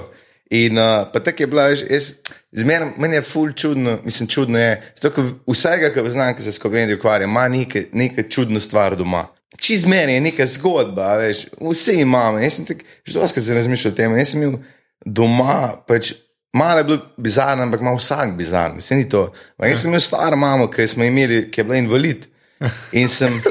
[0.50, 2.14] In uh, pa tako je bila, jaz,
[2.52, 4.82] zmeraj meni je ful čudno, mislim, čudno je.
[4.96, 9.28] Zato, vsega, kar znam, ki se s komedijo ukvarja, ima neke, neke čudno stvar doma.
[9.62, 12.40] Čez meni je neka zgodba, veš, vse imamo.
[12.40, 14.18] Jaz sem tako, že dosti se razmišljal o tem.
[14.18, 14.60] Jaz sem imel
[15.06, 16.14] doma, pač
[16.54, 19.32] malo je bilo bizarno, ampak ima vsak bizarno, se ni to.
[19.58, 22.28] Pa Jaz sem imel staro mamo, ki smo imeli, ki je bila invalid.
[22.92, 23.34] In sem.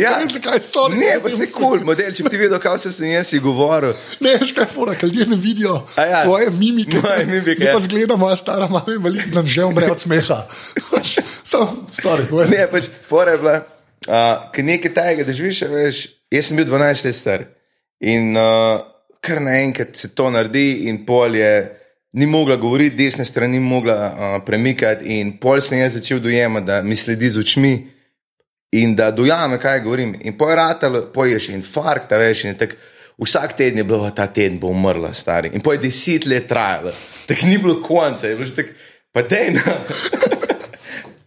[0.00, 2.92] Ja, zakaj so ne, pa se kul, cool, model, če bi ti vedel, kaj vse
[2.94, 3.92] sem jaz govoril.
[4.24, 6.22] Ne, veš kaj, fora, ker ljudje ne vidijo A ja.
[6.24, 6.96] tvoje mimike.
[6.96, 7.82] Moje mimike, Zdaj pa ja.
[7.84, 10.40] zgleda moja stara mama in nam že umre od smeha.
[11.50, 12.24] Sam, sorry.
[12.50, 13.60] Ne, pač, fora je bila,
[14.08, 16.00] uh, ker nekaj tajega, da živiš, veš.
[16.30, 17.44] Jaz sem bil 12 let star
[18.00, 18.80] in uh,
[19.20, 21.52] kar naenkrat se to naredi, in pol je
[22.12, 26.66] ni mogla govoriti, desne strani ni mogla uh, premikati, in pol sem jaz začel dojemati,
[26.66, 27.74] da mi sledi z očmi.
[28.72, 30.14] In da dojame, kaj govorim.
[30.22, 32.78] In po je ratalo, po je še infarkt, veš, in tako.
[33.20, 35.50] Vsak teden je bilo, "A, ta teden bo umrla, stari.
[35.52, 36.92] In po je deset let trajalo,
[37.26, 38.70] tako ni bilo konca, je bilo že tako,
[39.12, 39.60] pa dej no.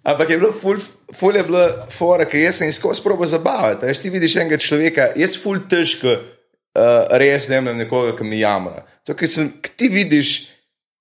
[0.03, 0.79] Ampak je bilo, ful,
[1.15, 1.63] ful je bilo,
[1.95, 3.87] fora, ker jaz sem jih skozi probo zabavati.
[3.87, 8.41] Veš, ti vidiš enega človeka, jaz ful težko uh, res ne vem nekoga, ki mi
[8.41, 8.83] jamra.
[9.07, 9.47] To, ker sem,
[9.79, 10.33] ti vidiš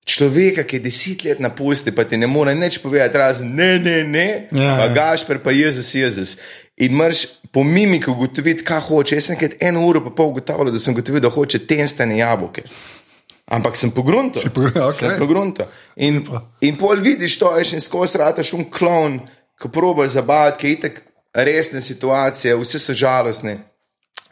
[0.06, 3.78] človeka, ki je deset let na pusti, pa ti ne more nič povedati, razen ne,
[3.78, 4.94] ne, ne, Ja, pa ja.
[4.94, 6.36] Gašper, pa Jezus, Jezus.
[6.76, 9.18] In moraš po mimiki ugotoviti, kaj hoče.
[9.18, 12.64] Jaz sem enkrat eno uro pa pol ugotavljal, da sem ugotovil, da hoče tenstane jabolke.
[13.52, 14.40] Ampak sem pogrunto.
[14.40, 15.08] Si pogru- okej.
[15.08, 15.66] Sem pogrunto.
[16.00, 16.22] In,
[16.64, 19.20] in pol vidiš to, veš, in skozi rataš un klon,
[19.60, 21.02] ko probaš zabavati, ki je itek
[21.36, 23.58] resne situacije, vse so žalostne,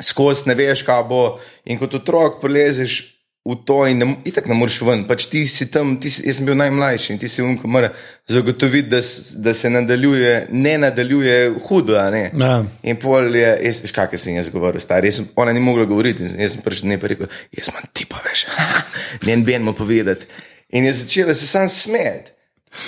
[0.01, 1.25] skozi ne veš, kaj bo.
[1.69, 5.07] In kot otrok prelezeš v to in ne, itak ne moreš ven.
[5.09, 7.89] Pač ti si tam, ti si, jaz sem bil najmlajši in ti si umko mora
[8.29, 9.01] zagotoviti, da,
[9.37, 11.37] da se nadaljuje, ne nadaljuje
[11.69, 11.97] hudo.
[12.11, 12.31] Ne?
[12.37, 12.65] Ja.
[12.83, 15.09] In pol je, jaz, veš, kaj sem jaz govoril, stari.
[15.09, 18.21] Jaz sem, ona ni mogla govoriti, jaz sem prišel ne pa rekel, jaz imam tipa,
[18.27, 18.45] veš,
[19.25, 20.29] ne en ben mu povedati.
[20.71, 22.35] In je začela se sam smet.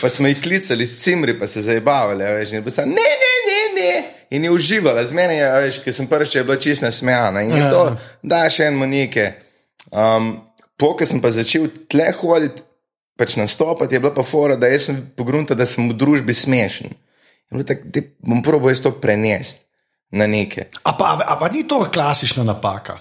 [0.00, 3.32] Pa smo jih klicali s cimri, pa se zabavali, veš, in je bila ne, ne,
[3.48, 3.94] ne, ne.
[4.30, 7.42] In je uživala, z meni je, veš, ker sem prvič bila čist nasmejana.
[7.42, 7.70] In Ja.
[7.70, 9.32] to, da še en monike.
[9.92, 10.40] Um,
[10.80, 12.64] po, ko sem pa začel tle hoditi,
[13.20, 16.94] pač nastopati, je bila pa fora, da jaz sem pogrunta, da sem v družbi smešen.
[17.52, 17.76] "Daj,
[18.24, 19.68] bom probo jaz to prenesti
[20.12, 20.72] na neke.
[20.84, 22.98] A pa, a pa ni to klasična napaka?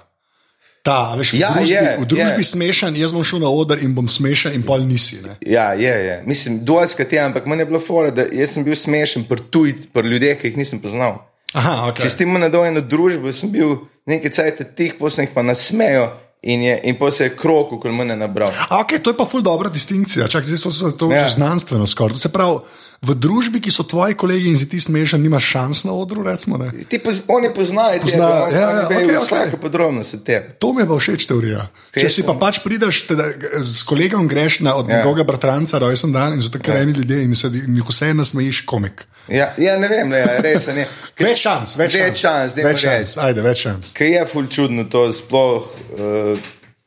[0.83, 2.49] Ta, veš, v Ja, družbi, je, v družbi je.
[2.51, 5.21] smešen, jaz bom šel na oder in bom smešen, in pol nisi.
[5.21, 5.37] Ne?
[5.45, 6.15] Ja, je, je.
[6.25, 10.09] Mislim, dualska te, ampak meni je bilo fora, da sem bil smešen pri tujih, pri
[10.09, 11.21] ljudeh, ki jih nisem poznal.
[11.53, 12.01] Aha, okay.
[12.01, 13.77] Če s tem nadal eno družbo, sem bil
[14.09, 16.09] nekaj cajt tih, posebej pa nasmejo
[16.41, 18.49] in, je, in pa se je krok, ko me je nabral.
[18.69, 20.27] Okay, to je pa ful dobra distinkcija.
[20.27, 21.27] Čak, zdaj so, so to Ja.
[21.27, 22.17] že znanstveno skoraj.
[22.17, 22.59] Se pravi,
[23.01, 26.21] v družbi, ki so tvoji kolegi in si ti smešen, nimaš šans na odru.
[26.21, 26.69] Recimo, ne?
[26.85, 30.19] Ti poz, oni poznajo, Pozna- tebe, ja, ja, vejo okej, vsake podrobnosti.
[30.61, 31.65] To mi je pa všeč teorija.
[31.91, 33.25] Kaj Če si pa pač prideš teda,
[33.57, 35.01] s kolegom, greš na od Ja.
[35.01, 39.05] njegovega bratranca, rojsten dan in so tako rejni ljudje in se jih vse nasmejiš komik.
[39.27, 40.85] Ja, ja, ne vem, ne, res je.
[41.25, 42.21] Več šans, več več šans.
[42.21, 43.17] šans, dajmo več šans.
[43.17, 43.91] Ajde, več šans.
[43.97, 45.65] Kaj je ful čudno to, sploh
[45.97, 46.37] uh,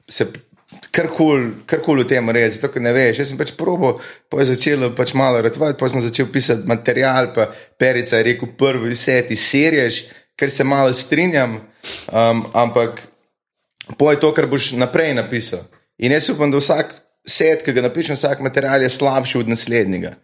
[0.07, 0.31] se
[0.94, 3.20] karkoli kar kul v tem reči, to, ker ne veš.
[3.22, 3.96] Jaz sem pač probo,
[4.30, 8.52] pa je začel pač malo ratovati, pa sem začel pisati material, pa Perica je rekel
[8.59, 10.04] prvi seti seriež,
[10.38, 11.59] ker se malo strinjam,
[12.11, 13.02] um, ampak
[13.98, 15.66] poj to, kar boš naprej napisal.
[15.98, 16.94] In jaz upam, da vsak
[17.26, 20.14] set, ki ga napišem, vsak material je slabši od naslednjega.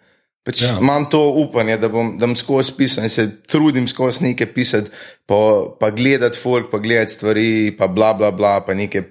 [0.46, 0.78] Pač ja.
[0.80, 4.92] Imam to upanje, da bom, da bom skozi pisal in se trudim skozi nekaj pisati,
[5.28, 5.36] pa,
[5.80, 9.04] pa gledati folk, pa gledati stvari, pa bla bla bla, pa nekaj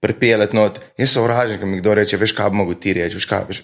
[0.00, 0.80] pripeljati not.
[0.98, 3.46] Jaz sem vražen, ko mi kdo reče, veš kaj bi mogel ti reči, veš kaj,
[3.48, 3.62] veš,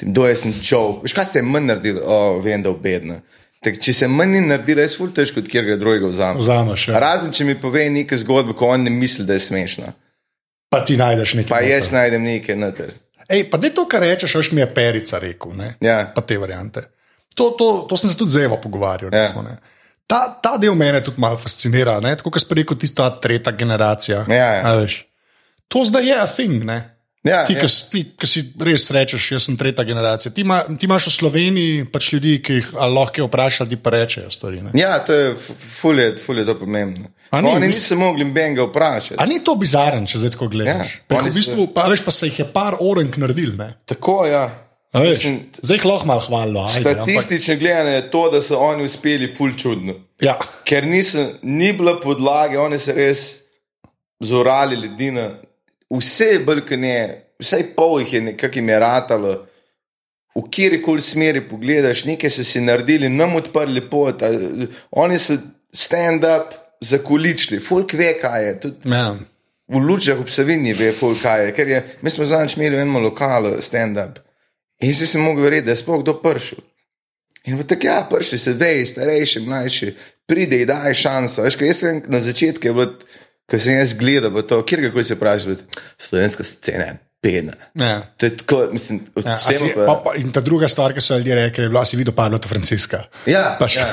[0.00, 3.20] kdo je sem joke, veš kaj ste manj naredili, o, vem, da obedno.
[3.64, 6.42] Tak, če se manj ni naredila, je ful težko, od kjer ga drugega vzamem.
[6.42, 7.00] Vzameš, ja.
[7.02, 9.92] Razen, če mi pove nekaj zgodbe, ko on ne misli, da je smešna.
[10.70, 11.50] Pa ti najdeš nekaj.
[11.50, 11.72] Pa noter.
[11.72, 12.92] jaz najdem nekaj noter.
[13.28, 15.52] Ej, pa da to, kar rečeš, veš, mi je perica rekel.
[15.56, 15.74] Ne?
[15.84, 16.04] Ja.
[16.14, 16.86] Pa te variante.
[17.36, 19.12] To, to, to sem se tudi z Evo pogovarjal.
[19.12, 19.26] Ja.
[19.26, 19.58] Recimo, ne.
[20.06, 22.00] ta, ta del mene tudi malo fascinira.
[22.00, 22.16] ne.
[22.16, 24.24] Tako kot si rekel, tista tretja generacija.
[24.28, 24.62] Ja, ja.
[24.64, 25.07] A veš.
[25.68, 26.64] To zdaj je a thing.
[26.64, 26.94] Ne?
[27.24, 27.66] Ja, Ti, ja.
[28.16, 30.30] ki si, res rečeš, jaz sem tretja generacija.
[30.32, 34.30] Ti, ima, ti imaš v Sloveniji pač ljudi, ki jih lahko vprašaš, ti pa rečejo
[34.30, 34.62] stvari.
[34.62, 34.70] Ne?
[34.72, 37.10] Ja, to je fulje, fulje to pomembno.
[37.34, 39.18] Ni, Oni mis- niso mogli benga vprašati.
[39.18, 40.94] A ni to bizaren, če zdaj tako gledaš?
[41.02, 43.52] Ja, oni v bistvu, pa, veš, pa se jih je par orenk naredil.
[43.56, 43.74] Ne?
[43.84, 44.46] Tako, ja.
[44.88, 46.62] A Veš, Mislim, zdaj jih lahko malo hvalijo.
[46.66, 49.98] ajde, ampak- Statistično gledano je to, da so oni uspeli ful čudno.
[50.18, 53.26] Ja, Ker niso, ni bilo podlage, oni so res
[54.20, 55.28] zorali ljudi na
[55.90, 56.98] vse brkanje,
[57.40, 59.46] vsaj pol jih je nekako jim je ratalo.
[60.36, 64.30] V kjer koli smeri pogledaš, nekaj so si naredili, nam odprli pot, a,
[64.90, 65.34] oni so
[65.74, 68.52] stand-up zakoličili, folk ve, kaj je.
[68.60, 69.16] Tudi ja.
[69.68, 71.54] v lučah ob Savini ve, folk kaj je.
[71.56, 74.22] Ker je, mi smo zadnjič imeli v enem lokalu stand-up
[74.78, 76.62] in si se mogel verjeti, da je sploh kdo prišel.
[77.48, 79.94] In v tako, ja, prišli se, vej, starejši, mlajši,
[80.28, 81.42] pride, daj šanso.
[81.46, 82.92] Veš, kaj jaz vem, na začetku je bilo,
[83.48, 85.56] ko sem jaz gledal v to, kjer kako se vprašali,
[85.98, 87.52] slovenska scena bedna.
[87.74, 88.02] ja.
[88.16, 91.34] To je tako, mislim, Ja, si, pa, pa, in ta druga stvar, ki so ljudje
[91.34, 93.02] rekli, je bila, si videl Pablo Franciska.
[93.26, 93.86] Ja, Pač- ja.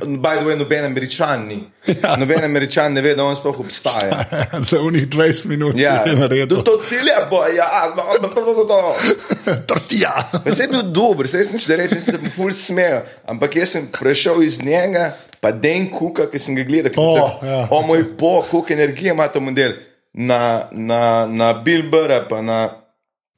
[0.00, 1.58] By the way, noben američan ni.
[2.02, 2.16] Ja.
[2.16, 4.24] Noben američan ne ve, da on sploh obstaja.
[4.60, 6.62] Za unih 20 minut Ja, je naredil.
[6.62, 8.28] to ti lepo, ja, no, no,
[8.64, 8.94] no.
[9.68, 10.14] Tortija.
[10.44, 13.56] Pa se je bil dober, se jaz nič ne rečem, se je ful smejal, ampak
[13.56, 17.20] jaz sem prešel iz njega, pa Den Kuka, ki sem ga gledal, ki O, je
[17.20, 17.66] tako, ja.
[17.70, 19.72] o moj bog, koliko energije ima ta model.
[20.18, 20.40] Na,
[20.72, 22.58] na, na Bill Burra, pa na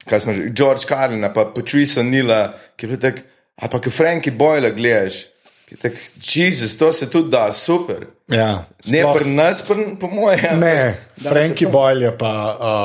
[0.01, 2.39] kaj smo že, George Carlina, pa Patrice Nila,
[2.73, 3.21] ki je bil tak,
[3.55, 5.27] a pa ki Frankie Boyle gledaš,
[5.67, 8.07] ki je tak, Jezus, to se tudi da, super.
[8.25, 10.57] Ja, Ne pri nas, pri, po mojem.
[10.57, 12.33] Ne, Frankie se to- Boyle je pa.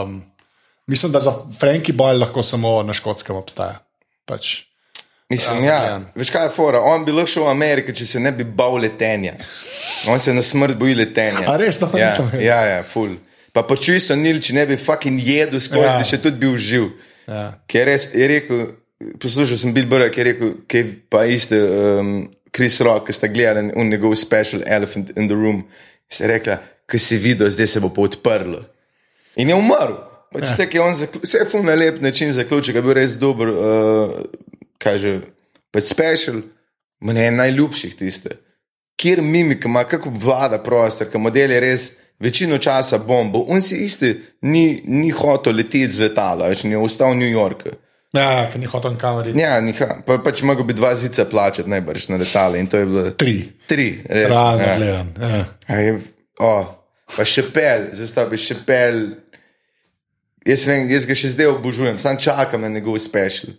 [0.04, 0.20] Um,
[0.86, 3.80] mislim, da za Frankie Boyle lahko samo na škotskem obstaja.
[4.24, 4.66] Pač.
[5.30, 6.00] Mislim, Ja, ja, ja.
[6.14, 6.80] veš kaj je fora?
[6.80, 9.32] On bi lahko šel v Ameriko, če se ne bi bal letenja.
[10.06, 11.48] On se na smrt boji letenja.
[11.48, 13.16] A res, to pa ja, nisem ja, ja, ful.
[13.56, 15.96] Pa počuj so nil, če ne bi fucking jedel skozi, Ja.
[15.96, 16.90] bi še tudi bil živ.
[17.24, 17.56] Ja.
[17.64, 18.66] Ker je, res, je rekel,
[19.22, 22.10] poslušal sem Bill Burr, ki je rekel, ki pa isto um,
[22.52, 25.64] Chris Rock, ki sta gledali njegov special Elephant in the Room.
[26.08, 28.60] Se je rekla, ki si videl, zdaj se bo pa odprlo.
[29.40, 29.96] In je umrl.
[30.36, 30.68] Pač ja.
[30.68, 34.16] je on Vse je ful na lep način zaključil, je bil res dober, uh,
[34.78, 35.20] kaže,
[35.72, 36.42] pač special,
[37.00, 38.36] meni je najljubših tiste.
[39.00, 43.44] Kjer mimik ima, kako vlada prostor, ker model je res večino časa bombo.
[43.48, 47.74] On si isti ni, ni hotel leteti z letala, več ni ostal v New Yorku.
[48.16, 49.34] Ja, ker ni hotel kameri.
[49.36, 52.86] Ja, niha, pa, pač mogo bi dva zica plačati najbrž na letale in to je
[52.86, 53.36] bilo Tri.
[53.68, 54.30] tri, res.
[54.30, 54.76] Realno ja.
[54.78, 55.12] gledam.
[55.20, 55.44] Ja.
[55.68, 55.98] A Je,
[56.40, 56.70] oh,
[57.16, 59.02] pa še pel, zdaj bi še pel.
[60.46, 63.56] Jaz, vem, jaz ga še zdaj obožujem, sam čakam na njegov special.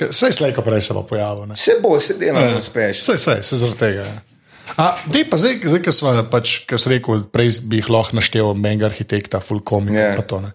[0.00, 1.48] Saj slejko prej se bo pojavil.
[1.48, 1.56] Ne?
[1.58, 3.02] Vse bo, se dela na special.
[3.10, 4.04] Saj, saj, se zaradi tega.
[4.06, 4.29] Ja.
[5.10, 8.52] Dej pa zdaj, zdaj ki smo pač, ki si rekel, prej bi jih lahko naštel,
[8.54, 9.96] mega arhitekta, fulkomi.
[9.96, 10.12] Ja.
[10.14, 10.52] Yeah.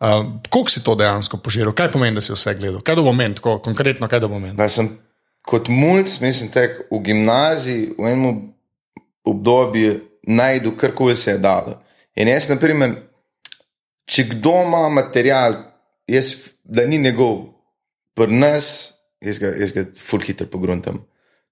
[0.00, 1.74] Uh, Koliko si to dejansko požiral?
[1.76, 2.80] Kaj pomeni, da si vse gledal?
[2.80, 4.56] Kaj do moment, tako konkretno, kaj do moment?
[4.56, 4.88] Da sem
[5.44, 8.40] kot mulj, mislim, tek v gimnaziji v enem
[9.28, 11.80] obdobju najdu karkoli se je dalo.
[12.16, 12.96] In jaz, na primer,
[14.10, 15.56] če kdo ima material,
[16.08, 17.44] jaz, da ni njegov,
[18.16, 18.70] pri nas,
[19.20, 21.00] jaz ga, jaz ga full hitro pogruntam.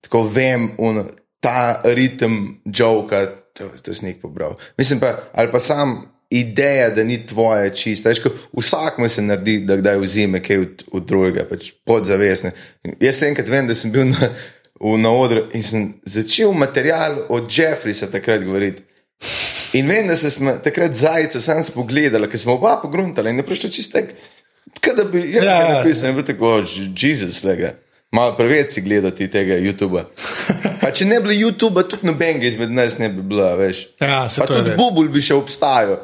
[0.05, 1.05] Tako vem, un,
[1.40, 4.57] ta ritem joka, to, to si nek pobral.
[4.79, 8.09] Mislim pa, ali pa sam ideja, da ni tvoje čisto.
[8.09, 8.20] Veš,
[8.53, 12.53] Vsak mu se naredi, da kdaj vzime kaj od, od drugega, pač podzavestne.
[13.01, 14.31] Jaz enkrat vem, da sem bil na,
[14.81, 18.85] v, na odru in sem začel material od Jeffreysa takrat govoriti.
[19.72, 23.46] In vem, da se smo takrat zajce sam spogledali, ker smo oba pogruntali in je
[23.46, 24.14] prišlo čistek.
[24.81, 25.74] Kaj da bi, ja, Ja, ja, ja.
[25.79, 26.24] napisal, ja.
[26.24, 26.64] tako, oh,
[26.96, 27.72] Jezus, lega.
[28.12, 30.01] Malo preveč si gledati tega YouTube.
[30.81, 33.83] Pa če ne bi bilo YouTube, tudi nobenega izmed nas ne bi bilo, veš.
[34.01, 34.73] Ja, pa tudi.
[34.79, 35.99] Bubul bi še obstajal,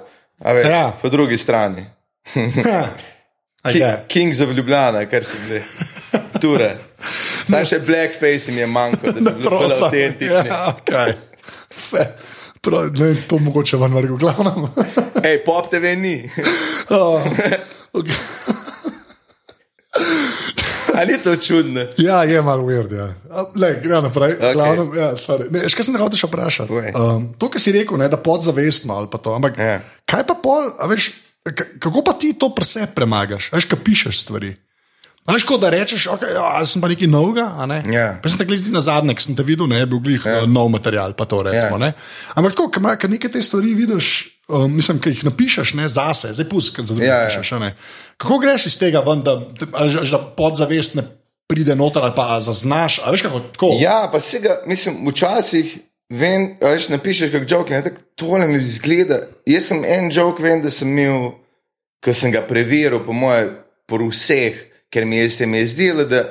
[0.44, 0.82] a veš, Ja.
[1.00, 1.86] po drugi strani.
[2.34, 3.92] A Ki, je.
[4.08, 5.62] Kings of Ljubljana, kar se bili.
[6.40, 6.74] Ture.
[7.48, 9.86] Zdaj še blackface jim je manjko, da bi bilo bolj Prosa.
[9.86, 10.50] avtentični.
[10.50, 11.14] Ja, okay.
[12.60, 14.68] Prav, ne, to mogoče vam vrgo glavnem.
[15.22, 16.16] Hej, pop TV ni.
[16.90, 17.24] oh,
[17.92, 18.18] okay.
[21.04, 21.84] Ali ni to čudno?
[21.96, 22.88] Ja, je malo weird.
[22.90, 23.12] Ja.
[23.54, 24.34] Le, gre naprej.
[24.34, 24.52] Okej.
[24.52, 25.50] Glavnem, ja, sorry.
[25.52, 26.80] ne, še kaj sem te hotel še vprašati?
[26.94, 29.36] Um, to, kar si rekel, ne, da podzavestno ali pa to.
[29.36, 29.78] Ampak Ja.
[30.04, 31.12] kaj pa pol, a veš,
[31.78, 33.52] kako pa ti to pri sebi premagaš?
[33.52, 34.54] Veš, kaj pišeš stvari.
[35.24, 37.46] Veš, kot da rečeš, okay, ja, jaz sem pa nekaj novega.
[37.64, 37.78] Ne?
[37.88, 38.08] Ja.
[38.20, 40.42] Pa sem tako zdi na zadnje, ki sem te videl, ne je bil glih ja.
[40.44, 41.78] nov material, pa to recimo.
[41.80, 41.94] Ja.
[41.94, 42.34] Ja.
[42.36, 42.68] Ampak tako,
[43.00, 44.10] ker nekaj te stvari vidiš,
[44.52, 47.30] um, mislim, ki jih napišeš ne, zase, zdaj pusti, Ja, ja.
[47.30, 47.54] pišeš.
[47.62, 47.72] ne.
[48.20, 51.08] Kako greš iz tega ven, da, da podzavest ne
[51.48, 53.72] pride noter ali pa zaznaš, a veš kako tako.
[53.80, 55.78] Ja, pa se ga, mislim, včasih
[56.12, 59.22] vem, veš, napišeš joke in je tako, tole mi zgleda.
[59.46, 61.30] Jaz sem en joke, vem, da sem imel,
[62.04, 63.48] ko sem ga preveril, po moje,
[63.88, 66.22] po vseh, ker mi je, se mi je zdelo, da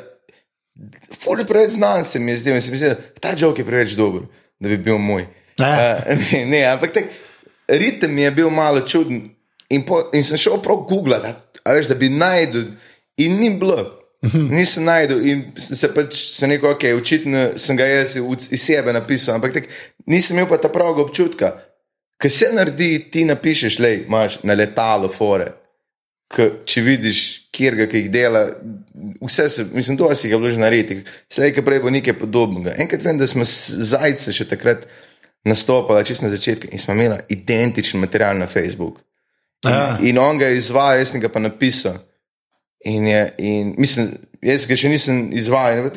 [1.19, 3.67] fully preveč znan se mi je zdelo in se mi je zdelo, ta joke je
[3.67, 4.23] preveč dober,
[4.59, 5.27] da bi bil moj.
[5.59, 5.73] Ja.
[5.99, 7.11] Uh, ne, ne, ampak tak,
[7.67, 9.25] ritem je bil malo čuden
[9.69, 11.35] in, po, in sem šel prav googlati,
[11.67, 12.71] veš, da bi najdel
[13.21, 13.99] in ni bilo.
[14.23, 18.93] Nisem najdel in sem se pač se rekel, ok, očitno sem ga jaz iz sebe
[18.95, 19.67] napisal, ampak tak,
[20.07, 21.49] nisem imel pa ta pravega občutka.
[22.23, 25.49] Kaj se naredi, ti napišeš, le imaš na letalo fore.
[26.33, 27.19] K, če vidiš,
[27.53, 28.47] kjer ga jih dela,
[29.21, 31.03] vse se, mislim, to si ga vloži na reti.
[31.29, 32.73] Vse je prej bo nekaj podobnega.
[32.81, 34.87] Enkrat vem, da smo zajce še takrat
[35.45, 39.01] nastopali, čist na začetku in smo imeli identičen material na Facebooku.
[39.65, 39.97] Ja.
[40.01, 41.99] In on ga je izvajal, jaz sem ga pa napisal.
[42.85, 44.09] In je, in mislim,
[44.43, 45.91] jaz ga še nisem izvajal.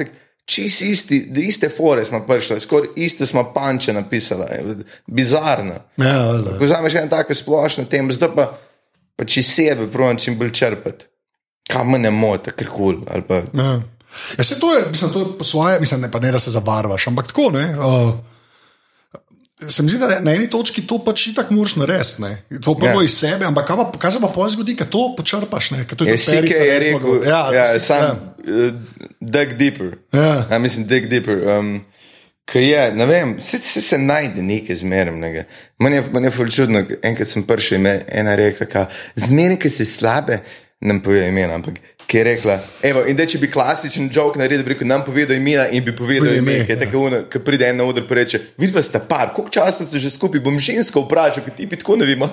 [0.46, 5.81] Čist isti, da iste fore smo prišli, skoraj iste smo panče napisali, bizarno.
[5.99, 6.59] Ja, valjda.
[6.59, 8.44] Ko vzameš eno tako splošno temo, zdaj pa,
[9.17, 11.05] pa če sebe pravim čim bolj črpati.
[11.67, 13.03] Kam me ne moti, ker kul.
[13.09, 13.83] ali pa- Ja.
[14.39, 17.07] Ja, se to je, mislim, to je po svoje, mislim, ne, ne da se zabarvaš,
[17.07, 17.77] ampak tako ne.
[17.79, 18.15] Uh,
[19.63, 22.23] Se mi zdi, da na eni točki to pač itak moraš narediti.
[22.23, 22.43] ne.
[22.61, 23.05] To prvo Ja.
[23.05, 25.71] iz sebe, ampak kaj, pa, kaj se pa pol zgodi, ko to počrpaš?
[25.71, 25.77] Ne?
[25.79, 28.75] To Je tudi Sike Perica, je rekel, ja, ja, Sik- sam uh,
[29.19, 29.97] dig deeper.
[30.13, 30.47] Ja.
[30.51, 31.41] Ja, mislim, dig deeper.
[31.51, 31.85] Um,
[32.47, 35.45] Kaj je, ne vem, se, se, se najde nekaj zmernega.
[35.83, 38.87] Meni je, meni je ful čudno, enkrat sem prišel in ena rekla,
[39.19, 40.39] zmeraj, ki si slabe,
[40.87, 44.63] nam pove imena, ampak ki je rekla, evo, in da če bi klasičen joke naredil,
[44.63, 46.79] bi rekel, nam povedal imena in bi povedal Povedal ime, ime, ki ja.
[46.85, 49.99] tako, ono, ko pride en na oder, pa reče, vidva sta par, koliko časa ste
[49.99, 52.29] že skupaj, bom žensko vprašal, ker ti bi tako ne vemo.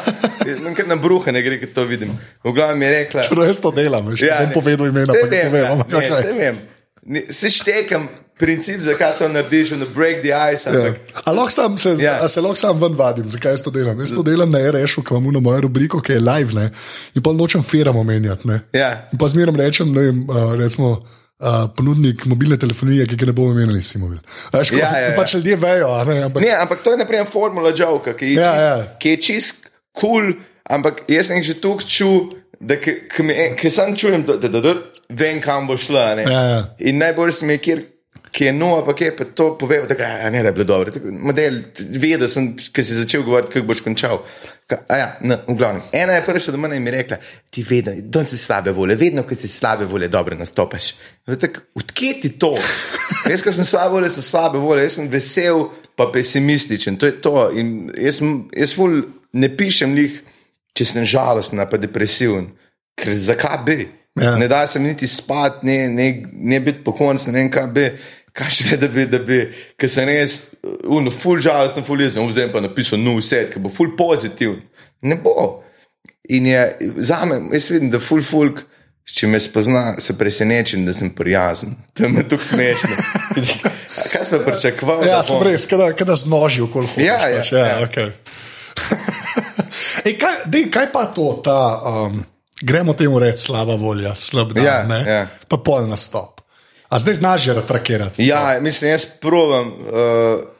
[0.48, 2.14] Imam kar na bruhe, ne gre, ker to vidim.
[2.40, 4.56] V glavnem je rekla, Čeprav jaz to delam, veš, ja, bom ne.
[4.56, 6.14] povedal imena, ne vem, ja, ne, okej.
[6.22, 6.62] saj vem.
[7.08, 10.64] Ne, Se štekam princip, zakaj to narediš, na break the ice.
[10.64, 10.72] Ja.
[10.78, 12.12] Ampak, A lahko sam se, Ja.
[12.16, 12.28] ja.
[12.28, 14.00] se lahko sam ven vadim, zakaj jaz to delam?
[14.00, 16.70] Jaz to delam na RS-u, ki imam na mojo rubriko, ki je live, ne?
[17.14, 18.48] in pa nočem feram omenjati.
[18.48, 18.60] Ne?
[18.72, 19.08] Ja.
[19.12, 21.02] In pa zmeraj rečem, ne vem, uh, recimo.
[21.38, 24.18] Uh, ponudnik mobilne telefonije, ki ga ne bomo imeli, si mobil.
[24.50, 25.10] Veš, Ja, ja, ja.
[25.14, 28.34] Pač ljudje vejo, a ne, ampak Ne, ampak to je naprimer formula joka, ki je
[28.34, 28.96] Ja, čist, ja.
[28.98, 30.32] ki je čist cool,
[30.66, 34.48] ampak jaz sem že tu čul, da ki- ki mi- ki sam čujem, da, da,
[34.48, 34.74] da, da
[35.10, 36.14] vem, kam bo šla.
[36.18, 36.22] ne.
[36.26, 36.74] Ja, ja.
[36.80, 37.78] In najbolj se mi je, kjer,
[38.30, 40.92] ki je nova, pa kje pa to pove, da ja, ne da je bilo dobro.
[40.92, 44.22] Tako, Model, ve, da sem, ki si začel govoriti, kako boš končal.
[44.68, 45.82] Ka, a ja, no, v glavnem.
[45.92, 47.16] Ena je prišla do mene in mi rekla,
[47.50, 50.92] ti vedno, da si slabe volje, vedno, ko si slabe volje, dobro nastopaš.
[51.74, 52.54] Odkje ti to?
[53.30, 56.96] Jaz, ko sem slabe volje, sem slabe volje, jaz sem vesel, pa pesimističen.
[56.96, 57.50] To je to.
[57.58, 58.20] In jaz,
[58.54, 59.00] jaz ful
[59.32, 60.20] ne pišem njih,
[60.76, 62.52] če sem žalosten pa depresiven.
[62.98, 63.78] Ker zakaj bi?
[64.18, 64.36] Ja.
[64.36, 67.66] Ne da se mi niti spati, ne, ne, ne biti po koncu, ne vem kaj
[67.66, 67.90] bi.
[68.38, 69.40] Kaj še ne, da bi, da bi,
[69.78, 70.36] ker sem res,
[70.86, 74.60] uno, full žalosten, full jezen, zdaj pa napisal nov set, ki bo full pozitiven.
[75.02, 75.34] Ne bo.
[76.30, 76.62] In je
[77.02, 78.62] za me, jaz vidim, da full folk,
[79.08, 81.74] če me spozna, se presenečen, da sem prijazen.
[81.96, 82.96] To je tukaj smešno.
[84.12, 85.02] Kaj sem pričakoval?
[85.08, 87.06] ja, sem res, kada, kada znoži okoli hoče.
[87.06, 87.78] Ja, ja, ja, ja.
[87.88, 88.12] Okay.
[90.04, 91.56] Ej, kaj, dej, kaj pa to, ta,
[92.06, 92.20] um,
[92.62, 95.00] gremo temu reči, slaba volja, slab dan, Ja, ne?
[95.06, 95.22] ja.
[95.48, 96.37] pa pol nastop.
[96.88, 98.26] A zdaj znaš že retrakirati?
[98.26, 99.68] Ja, mislim, jaz provam.
[99.68, 100.58] Uh,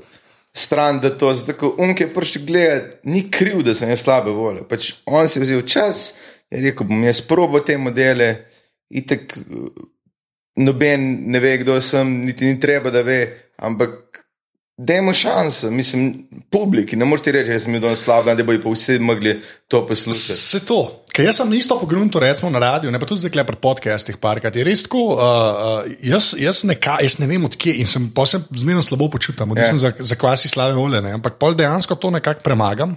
[0.59, 4.65] stran, da to zdaj, unke je prišel gledati, ni kriv, da sem jaz slabe volje.
[4.69, 6.13] Pač on si je vzel čas,
[6.51, 8.29] je rekel, bom jaz probo te modele,
[8.91, 9.37] itek
[10.59, 13.21] noben ne ve, kdo sem, niti ni treba, da ve,
[13.57, 14.25] ampak
[14.79, 18.71] dajmo šanso, mislim, publiki, ne morete reči, da sem bil danes slab, da bojo pa
[18.71, 20.39] vsi mogli to poslušati.
[20.39, 20.79] Se to.
[21.13, 24.57] Ker jaz sem isto pogrunto, recimo na radiju, ne pa tudi zdaj pri podcastih, parkrat
[24.57, 25.03] je res tako.
[25.03, 29.51] Uh, uh, jaz, jaz, neka, jaz ne vem odkje in sem posebej zmerno slabo počutim,
[29.55, 29.89] da sem ja.
[29.89, 31.17] za, za kvasi slave volje, ne?
[31.19, 32.95] ampak pol dejansko to nekako premagam.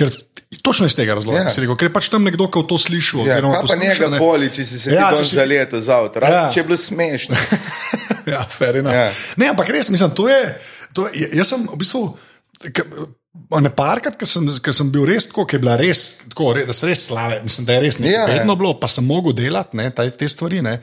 [0.00, 1.60] Ker točno iz tega razloga, yeah.
[1.62, 3.22] rekel, ker je pač tam nekdo, ki to sliši.
[3.28, 5.36] Ja, pa njega ne boli, če si se ja, si...
[5.36, 6.48] za leto zavod, ja.
[6.52, 7.38] če je bilo smešno.
[8.32, 8.42] ja,
[8.72, 8.96] enough.
[8.96, 9.06] Ja.
[9.36, 10.42] Ne, ampak res, mislim, to je.
[10.96, 12.02] To je jaz sem v bistvu.
[13.62, 16.88] Ne parkrat, ker sem, sem bil res tako, ki je bila res tako, da se
[16.88, 18.16] res slave, mislim, da je res nekaj.
[18.16, 20.58] Ja, vedno bilo, pa sem mogel delati ne, te, te stvari.
[20.66, 20.80] Ne.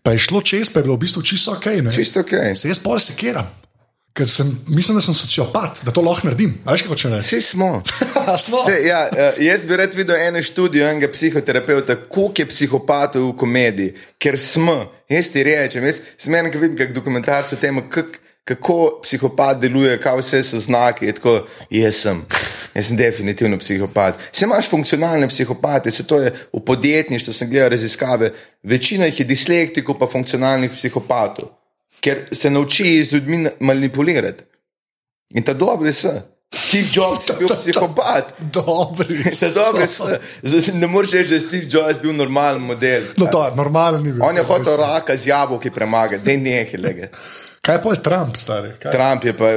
[0.00, 1.68] Pa je šlo čez, pa je bilo v bistvu čisto ok.
[1.84, 1.92] Ne.
[1.92, 2.38] Čisto ok.
[2.56, 3.52] Se jaz pol sekiram.
[4.12, 6.56] Ker sem, mislim, da sem sociopat, da to lahko naredim.
[6.66, 7.18] Veš, kako če ne?
[7.22, 7.68] Vsi smo.
[8.44, 8.62] smo.
[8.66, 13.36] Se, ja, uh, jaz bi rad videl eno študijo enega psihoterapeuta, koliko je psihopatov v
[13.38, 14.80] komediji, ker smo.
[15.10, 18.18] Jaz ti rečem, jaz sem enega videl, kako dokumentarce o tem, kak,
[18.50, 21.12] kako psihopat deluje, kaj vse so znaki.
[21.20, 21.36] Tako,
[21.70, 22.24] jaz sem.
[22.74, 24.18] Jaz sem definitivno psihopat.
[24.32, 28.34] Se imaš funkcionalne psihopate, se to je v podjetništvu, sem gledal raziskave.
[28.62, 31.59] Večina jih je dislektikov, pa funkcionalnih psihopatov
[32.00, 34.44] ker se nauči z ljudmi manipulirati.
[35.34, 36.12] In ta dobri so.
[36.54, 38.32] Steve Jobs je bil psihopat.
[38.38, 39.46] Dobri so.
[39.54, 40.08] Dobri so.
[40.74, 43.02] Ne moreš reči, da je Steve Jobs bil normalen model.
[43.16, 44.18] No, to je normalen bil.
[44.22, 46.50] On je hotel raka z jabolki premagati, da ne
[47.00, 47.10] je.
[47.60, 48.72] Kaj pa je Trump, stari?
[48.82, 48.92] Kaj?
[48.92, 49.52] Trump je pa.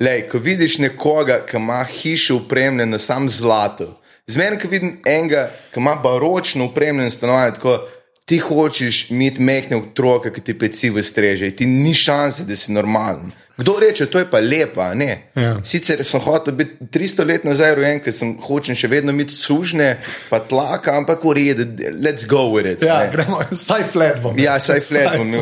[0.00, 5.80] Lej, ko vidiš nekoga, ki ima hišo upremljeno sam zlato, zmeraj, ko vidim enega, ki
[5.80, 7.80] ima baročno upremljeno stanovanje, tako
[8.28, 13.30] ti hočeš imeti mehne otroke, ki ti pecivo streže, ti ni šanse, da si normalen.
[13.58, 15.30] Kdo reče, to je pa lepa, ne.
[15.34, 15.56] Ja.
[15.64, 19.88] Sicer sem hotel biti 300 let nazaj rojen, ker sem hočen še vedno imeti sužne,
[20.28, 21.66] pa tlaka, ampak v redu,
[22.04, 22.84] let's go with it.
[22.84, 23.10] Ja, ne.
[23.16, 24.36] gremo, saj flat bom.
[24.38, 25.34] Ja, saj flat bom.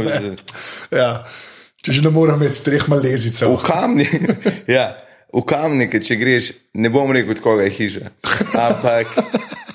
[0.94, 1.10] Ja.
[1.82, 3.50] Če že ne morem imeti treh malezicev.
[3.58, 4.06] V kamni.
[4.78, 4.92] ja.
[5.34, 8.14] V kamni, če greš, ne bom rekel, od koga je hiža.
[8.54, 9.10] Ampak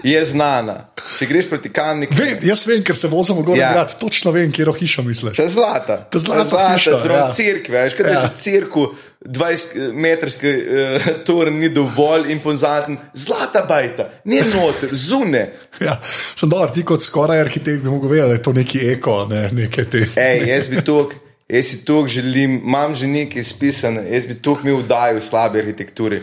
[0.04, 0.76] je znana.
[1.18, 2.16] Če greš proti kamniku.
[2.18, 3.72] Ve, jaz vem, ker se vozimo gor, ja.
[3.76, 5.38] grad, točno vem, kje je hiša, misliš.
[5.38, 5.98] To je zlata.
[6.10, 7.30] To je zlata, zlata zelo ja.
[7.36, 7.84] crkve.
[7.86, 8.22] Veš, kaj ja.
[8.22, 8.86] je crkvu,
[9.26, 12.98] 20-metrski uh, tur ni dovolj impozaten.
[13.14, 15.48] Zlata bajta, ne noter, zune.
[15.80, 19.26] Ja, sem dober, ti kot skoraj arhitekt bi mogel vedeti, da je to neki eko,
[19.30, 20.08] ne nekaj te.
[20.16, 21.28] Ej, jaz bi tukaj.
[21.52, 26.22] Jaz si tu želim, imam že nekaj spisano, jaz bi tu mi vdajal slabe arhitekturi.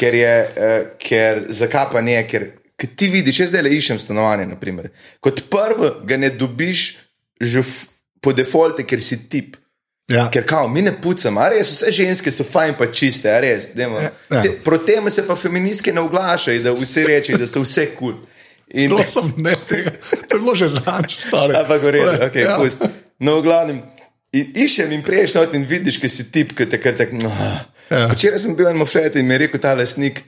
[0.00, 2.48] Ker je, uh, ker, zakaj pa ne, ker
[2.80, 4.46] ki ti vidiš, jaz zdaj le iščem stanovanje.
[4.50, 4.90] Naprimer.
[5.24, 6.86] Kot prvo, ga ne dobiš
[7.40, 7.64] že
[8.22, 9.56] po defaultu, ker si tip.
[10.12, 10.28] Ja.
[10.32, 13.70] Ker kao, mi ne pucamo, a res vse ženske so fajn, pa čiste, a res.
[13.76, 13.88] Ja.
[13.88, 14.42] ja.
[14.42, 18.14] Te, Proti temu se pa feministke ne oglašajo, da vse reče, da so vse kul.
[18.14, 18.22] Cool.
[18.74, 19.92] In to sem ne tega,
[20.28, 21.56] to je bilo že zadnjič, stari.
[21.56, 22.56] Ampak res, ok, ja.
[22.58, 22.84] pust.
[23.22, 23.80] No, v glavnem,
[24.34, 27.14] iščem in prejš not in vidiš, ki si tip, ki te kar tak.
[27.16, 27.30] No.
[27.88, 28.08] Ja.
[28.10, 30.24] Včeraj sem bil en moflet in mi je rekel ta lesnik.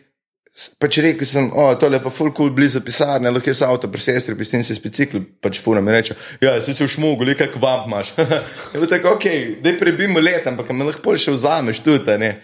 [0.80, 4.36] Pač rekel sem, o, tole pa full cool blizu pisarne, lahko jaz avto pri sestri,
[4.38, 7.58] pistim se s bicikli, pač fura mi reče, ja, si se v šmugu, le kak
[7.60, 8.14] vam imaš.
[8.72, 9.26] Je bilo tako, ok,
[9.60, 12.38] da prebimo let, ampak me lahko še vzameš tudi, ne.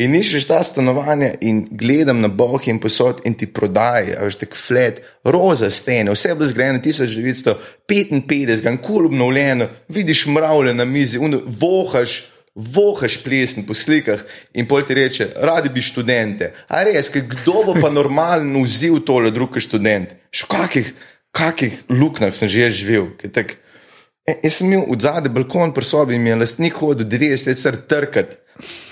[0.00, 4.40] In nišeš ta stanovanja in gledam na boh in posod in ti prodaji, a veš,
[4.40, 10.88] tak flat, roza stene, vse je bilo zgrajeno 1955, gan kul obnovljeno, vidiš mravlje na
[10.88, 12.22] mizi, vohaš
[12.54, 14.22] vohaš plesen po slikah
[14.54, 16.52] in pol ti reče, radi bi študente.
[16.68, 20.18] A res, kdo bo pa normalno vzel tole druge študente?
[20.34, 20.88] Še v kakih,
[21.30, 23.12] kakih luknjah sem že živel?
[23.30, 23.54] Tak,
[24.26, 27.46] e, jaz sem imel v zadnji balkon pri sobi in mi je lastnik hodil 90
[27.46, 28.34] let sr trkat,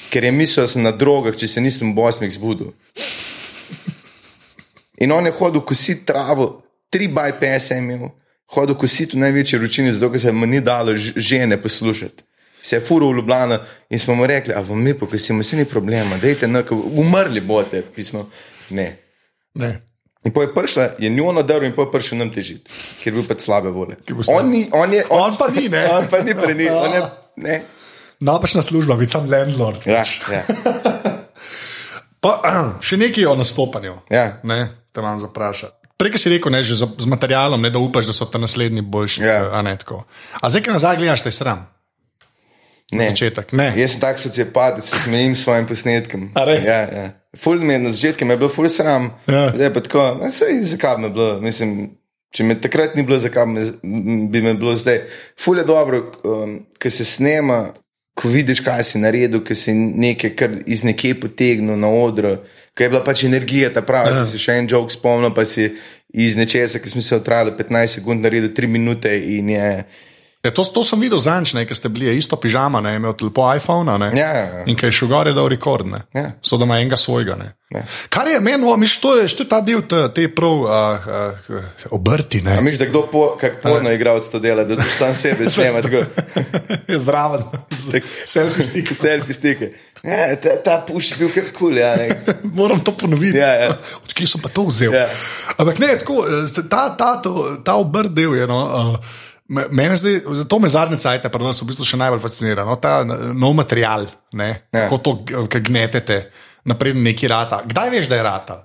[0.08, 2.72] ker je mislil, da sem na drogah, če se nisem v Bosni zbudil.
[5.02, 8.08] In on je hodil kositi travo, tri bypass je imel,
[8.54, 12.27] hodil kositi v največji ročini, zato ker se mu ni dalo žene poslušati
[12.68, 13.60] se je furo v Ljubljana
[13.90, 17.82] in smo mu rekli, a vam mi pokasimo, se ni problema, dejte, no, umrli boste,
[17.94, 18.28] pismo.
[18.70, 18.96] Ne.
[19.54, 19.70] ne.
[20.24, 23.16] In po je prišla, je njo nadaril in po je prišel nam težiti, ker je
[23.16, 23.96] bil pač slabe vole.
[24.26, 25.86] On, ni, on, je, on, on pa ni, ne.
[25.94, 27.64] On pa ni pre njih.
[28.20, 29.86] Napačna služba, biti sam landlord.
[29.86, 30.02] Ja,
[30.32, 30.42] ja.
[32.24, 32.34] pa,
[32.86, 33.94] še nekaj o nastopanju.
[34.12, 34.26] Ja.
[34.42, 34.60] Ne,
[34.92, 35.76] te imam zaprašati.
[35.98, 39.24] Prej si rekel, ne, z, z materialom, ne, da upaš, da so ti naslednji boljši.
[39.24, 39.40] Ja.
[39.54, 39.62] A,
[40.42, 41.64] a zdaj, ki nazaj gledaš, te sram.
[42.92, 43.10] Ne.
[43.12, 43.68] Začetek, ne.
[43.76, 46.30] Jaz sem tak sociopat, da se smejim s svojim posnetkom.
[46.36, 47.10] Ja, ja.
[47.36, 49.10] Ful mi je na začetku, me je bilo ful sram.
[49.28, 49.50] Ja.
[49.54, 51.26] Zdaj pa tako, sej, zakaj me je bilo.
[51.40, 51.74] Mislim,
[52.32, 53.66] če me takrat ni bilo, zakaj me,
[54.32, 55.02] bi me bilo zdaj.
[55.36, 57.66] Ful je dobro, um, ker se snema,
[58.16, 62.38] ko vidiš, kaj si naredil, ki si nekaj kar iz nekje potegnil na odru,
[62.72, 64.22] ki je bila pač energija ta prava.
[64.22, 64.26] Ja.
[64.26, 65.68] Si še en jok spomnil, pa si
[66.08, 69.72] iz nečesa, ki smo se otrajali 15 sekund, naredil 3 minute in je.
[70.44, 73.96] Ja, to, to sem videl zanč, ki ste bili isto pižama, ne, imel po iPhonu.
[73.98, 74.66] Ja, ja, ja.
[74.70, 75.90] In kaj še gore, da je rekord.
[76.14, 76.28] Ja.
[76.46, 77.34] So da ima enega svojega.
[77.74, 77.82] Ja.
[78.08, 81.10] Kar je meni, miš, to, je, to je ta del te, te prav uh,
[81.50, 81.66] uh,
[81.98, 82.38] obrti.
[82.62, 85.82] Miš, da kdo po, kak porno igralec to dela, da sam sebe snema.
[86.88, 87.42] je zdraven,
[88.22, 88.94] selfie stike.
[89.02, 89.74] selfie stike.
[90.06, 91.74] Ja, ta, ta puš je bil kar kul.
[91.74, 91.96] Cool, ja,
[92.46, 93.42] Moram to ponoviti.
[93.42, 93.72] Ja, ja.
[94.06, 94.94] Odkje sem pa to vzel?
[94.94, 95.08] Ja.
[95.58, 96.22] Ampak ne, tako,
[96.62, 97.32] ta, ta, ta,
[97.66, 98.46] ta obrt del je.
[98.46, 99.16] No, uh,
[99.48, 102.66] Mene zdaj, zato me zadnje cajtke, pa nas v bistvu še najbolj fascinira.
[102.68, 104.04] No, ta nov material,
[104.36, 104.88] ne, ja.
[104.90, 105.14] kako to
[105.56, 106.18] gnetete,
[106.68, 107.62] naprej neki rata.
[107.64, 108.58] Kdaj veš, da je rata?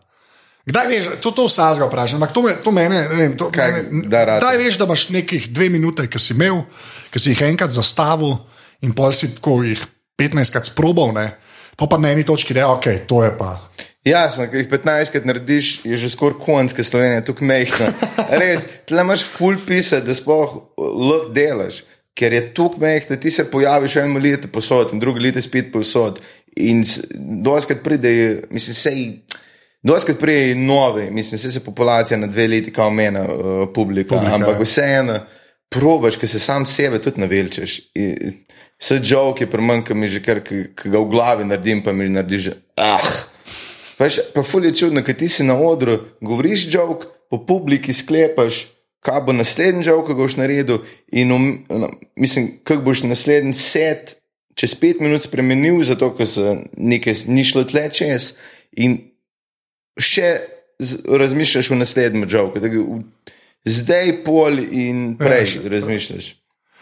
[0.68, 3.72] Kdaj veš, to, to vsaj vprašam, ampak to, me, to mene, ne vem, to, Kaj,
[3.76, 6.62] mene, da kdaj veš, da imaš nekih dve minute, ki si imel,
[7.12, 8.38] ki si jih enkrat zastavil
[8.84, 9.84] in pol si tako jih
[10.20, 11.26] 15krat sprobal, ne,
[11.80, 13.58] pa pa na eni točki reče, ok, to je pa.
[14.04, 17.88] Jasno, ki jih 15krat narediš, je že skoraj konjske Slovenije, tukaj mehko.
[18.42, 21.84] Res, tle imaš full pisa, da sploh lahko delaš,
[22.18, 26.20] ker je tukaj mehko, ti se pojaviš eno leto posod in drugo leto spet posod.
[26.60, 26.84] In
[27.46, 29.06] doskrat pride, mislim, sej.
[29.84, 34.56] Doskrat prije nove, mislim, se populacija na dve leti kao mena uh, publika, publika, ampak
[34.56, 34.64] ja.
[34.64, 35.18] vseeno
[35.70, 37.80] probaš, ker se sam sebe tudi navelčeš.
[38.80, 42.54] Vse joke je premanjka mi že kar, ki ga v glavi naredim, pa mi narediš,
[42.78, 43.12] ah.
[44.04, 48.66] Veš, pa ful je čudno, ker ti si na odru, govoriš jok, po publiki sklepaš,
[49.04, 50.82] kaj bo naslednji jok, ki ga boš naredil.
[51.16, 51.90] In um, no,
[52.20, 54.18] mislim, kaj boš naslednji set
[54.60, 58.34] čez pet minut spremenil, zato ker se nekaj ni šlo tle čez.
[58.78, 59.00] In
[59.98, 60.36] še
[61.08, 63.02] razmišljaš o naslednjem joku.
[63.64, 66.34] Zdaj pol in prej ja, razmišljaš.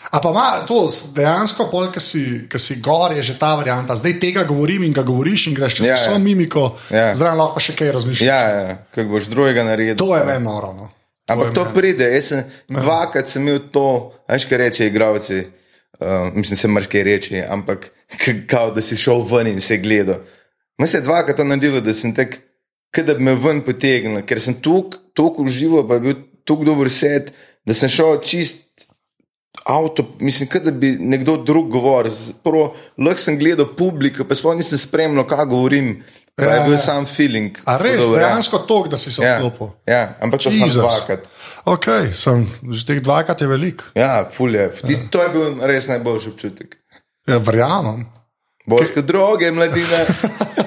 [0.10, 2.24] A pa ima to dejansko, pol, ki si,
[2.58, 3.96] si gor, je že ta varianta.
[3.96, 6.18] Zdaj tega govorim in ga govoriš in greš čez ja, vso ja.
[6.18, 7.12] mimiko, ja.
[7.16, 8.28] zdaj lahko pa še kaj razmišljaš.
[8.28, 8.78] Ja, ja.
[8.96, 9.96] kaj boš drugega naredil.
[10.02, 10.74] To je meni noro.
[10.74, 10.90] No.
[11.30, 12.82] Ampak to, to pride, jaz sem ja.
[12.82, 15.44] dvakrat sem imel to, veš kaj reče, igravci.
[16.02, 17.92] Uh, mislim, se marsikaj reči, ampak
[18.50, 20.24] kao, da si šel ven in se gledal.
[20.82, 22.40] Moj se je dvakrat to naredilo, da sem tek,
[22.98, 27.30] da bi me ven potegnil, ker sem tukaj užival, pa je bil tukaj dober set,
[27.70, 28.71] da sem šel čist
[29.66, 32.12] avto, mislim, da bi nekdo drug govoril.
[32.98, 35.96] Lahko sem gledal publiko, pa sploh nisem spremljal, kaj govorim.
[36.42, 36.80] Ja, je bil ja.
[36.80, 37.58] sam feeling.
[37.66, 38.66] A res, dobro, dejansko ja.
[38.68, 39.68] to, da si se odklopil.
[39.86, 41.28] Ja, ja, ampak to sem dvakrat.
[41.70, 41.88] Ok,
[42.18, 43.84] sem, že teh dvakrat je velik.
[43.96, 44.72] Ja, fulje.
[44.82, 45.02] Ja.
[45.14, 46.80] To je bil res najboljši občutek.
[47.30, 48.08] Ja, verjamem.
[48.66, 49.06] Božke Ke...
[49.06, 50.02] droge, mladine.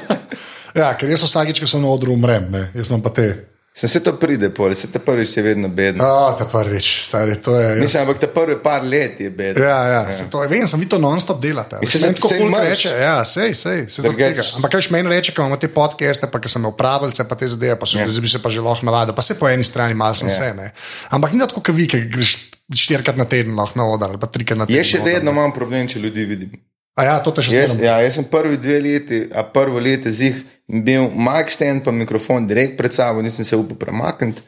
[0.80, 2.68] ja, ker jaz vsakič, ko sem na odru, umrem, ne?
[2.76, 3.53] jaz imam pa te.
[3.74, 6.04] Se, se to pride, pol, se te prvič je vedno bedno.
[6.06, 7.72] Ja, te prvič, stari, to je.
[7.80, 9.64] Mislim, ampak te prve par let je bedno.
[9.64, 10.12] Ja, ja, ja.
[10.14, 11.80] Se to vem, sem videl non-stop delati.
[11.90, 14.44] Se sem tako kul reče, ja, sej, sej, se to tega.
[14.60, 17.38] Ampak kaj še meni reče, ko imamo te podcaste, pa ki sem imel pravilce, pa
[17.40, 18.06] te zadeve, pa so ja.
[18.06, 20.36] bi se pa že lahko navadil, pa se po eni strani malo sem ja.
[20.36, 20.68] se, ne.
[21.10, 22.36] Ampak ni tako, kot vi, ki greš
[22.70, 24.78] štirikrat na teden lahko na odar, ali pa trikrat na teden.
[24.78, 26.54] Je še vedno imam problem, če ljudi vidim.
[26.94, 30.12] A ja, to te še jaz, ja, jaz sem prvi dve leti, a prvo leto
[30.14, 30.36] zih
[30.70, 34.44] bil mic stand, pa mikrofon direkt pred sabo, nisem se upal premakniti.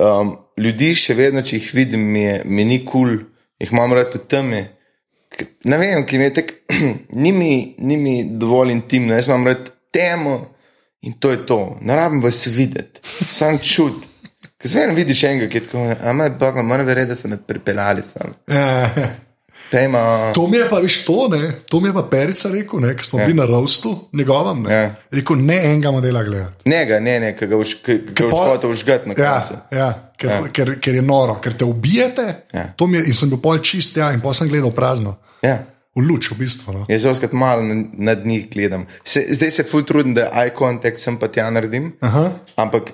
[0.00, 3.12] Um, ljudi še vedno, če jih vidim, mi, je, mi ni kul, cool,
[3.60, 4.62] jih imam rad v temi.
[5.68, 6.80] Ne vem, ki mi je tako,
[7.24, 7.32] ni,
[7.76, 10.38] ni mi dovolj intimno, jaz imam rad temo
[11.04, 11.60] in to je to.
[11.84, 14.00] Ne rabim vas videti, sam čut.
[14.56, 17.28] Ker zmeraj vidiš enega, ki je tako, a me je bog, moram verjeti, da ste
[17.28, 18.32] me pripeljali tam.
[19.70, 20.32] Pejma.
[20.34, 21.52] To mi je pa viš to, ne?
[21.68, 23.26] to mi je pa Perica rekel, ker smo ja.
[23.26, 24.62] bili na rostu, njegovem.
[24.62, 24.74] Ne?
[24.74, 24.94] Ja.
[25.10, 26.70] Rekel, ne enega modela gledati.
[26.70, 29.60] Ne, ne, ne, ki ga hočeš užgati na ja, koncu.
[29.70, 30.42] Ja, ker, ja.
[30.52, 32.26] Ker, ker je noro, ker te ubijete.
[32.54, 32.68] Ja.
[32.78, 35.16] Je, in sem bil pol čist, ja, in pa sem gledal prazno.
[35.42, 35.58] Ja.
[35.96, 36.74] V luč, v bistvu.
[36.76, 36.84] No.
[36.92, 38.86] Jaz zelo malo nad njih gledam.
[39.04, 41.94] Se, zdaj se ful trudim, da eye contact sem pa tja naredim.
[42.04, 42.30] Aha.
[42.60, 42.92] Ampak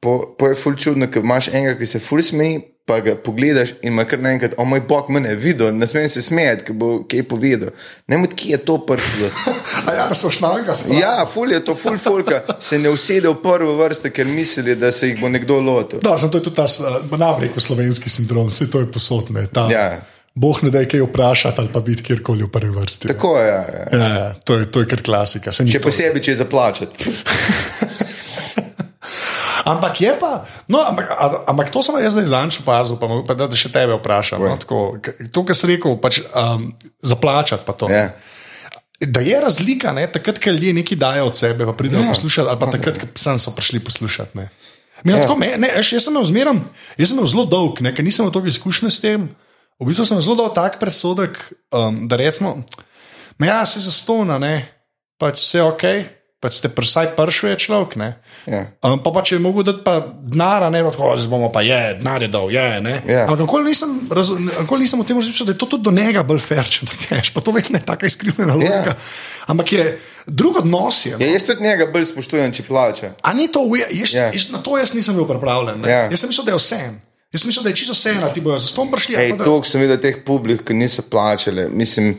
[0.00, 3.70] po, po je ful čudno, ker imaš enega, ki se ful smeji pa ga pogledaš
[3.82, 6.76] in ima kar naenkrat, o moj bog, me je videl, ne smem se smejati, ker
[6.76, 7.70] bo kaj povedal.
[8.06, 9.30] Ne vem, kje je to prišlo.
[9.96, 10.76] ja, da so šnanga.
[11.00, 14.92] Ja, ful je to, ful fulka se ne usede v prvo vrsto, ker misli, da
[14.92, 16.02] se jih bo nekdo lotil.
[16.04, 16.66] Da, to je tudi ta
[17.16, 19.48] navrik v slovenski sindrom, vse to je posodne.
[19.70, 19.86] Ja.
[20.34, 23.08] Boh ne da je kaj vprašati ali pa biti kjerkoli v prvi vrsti.
[23.08, 23.48] Tako je.
[23.48, 23.98] Ja, ja.
[23.98, 25.52] Ja, to, je to je kar klasika.
[25.52, 27.10] Če posebej, če je zaplačati.
[29.64, 31.08] Ampak je pa, no, ampak,
[31.48, 34.44] ampak to sem jaz zdaj zanj opazil, pa, pa da, da še tebe vprašam.
[34.44, 36.68] No, tako, to, kar si rekel, pač, um,
[37.00, 37.88] zaplačati pa to.
[37.88, 38.12] Yeah.
[39.00, 42.12] Da je razlika, ne, takrat, ko ljudje nekaj dajo od sebe, pa pridejo yeah.
[42.12, 44.36] poslušati, ali pa takrat, ko sem so prišli poslušati.
[44.36, 44.50] Ne.
[45.04, 45.22] Ja.
[45.24, 46.60] Tako, me, ne, jaz, jaz sem imel zmeram,
[47.00, 49.26] jaz sem imel zelo dolg, ker nisem imel toliko izkušnje s tem.
[49.80, 51.40] V bistvu sem zelo dolg tak presodek,
[51.72, 52.56] um, da recimo.
[53.40, 54.54] Ma ja, se zastona, ne,
[55.20, 55.84] pač vse ok,
[56.44, 58.08] pač ste vsaj pršuje človek, ne.
[58.44, 58.66] Ja.
[58.84, 61.78] Um, pa, pa če je mogoče dati pa denara, ne, tako zdaj bomo pa je,
[61.96, 62.94] denar je dal, je, ne.
[63.08, 63.22] Ja.
[63.24, 63.94] Ampak nikoli nisem,
[64.60, 66.98] nikoli nisem o tem razmišljal, da je to tudi do njega bolj fair, če ne
[67.00, 68.92] keš, pa to vedno je taka izkrivljena logika.
[68.92, 68.98] Ja.
[69.46, 69.86] Ampak je
[70.26, 71.16] drug odnos je.
[71.16, 73.14] Ja, jaz tudi njega bolj spoštujem, če plača.
[73.22, 74.28] A ni to, jaz, Ja.
[74.28, 75.80] jaz, na to jaz nisem bil pripravljen.
[75.80, 75.88] ne.
[75.88, 76.04] Ja.
[76.06, 76.80] Jaz sem mislil, da je vse.
[77.32, 79.16] Jaz sem mislil, da je čisto vse, da ti bojo za ston prišli.
[79.16, 81.66] Ej, pa da- toliko sem videl teh publik, ki niso plačali.
[81.68, 82.14] Mislim,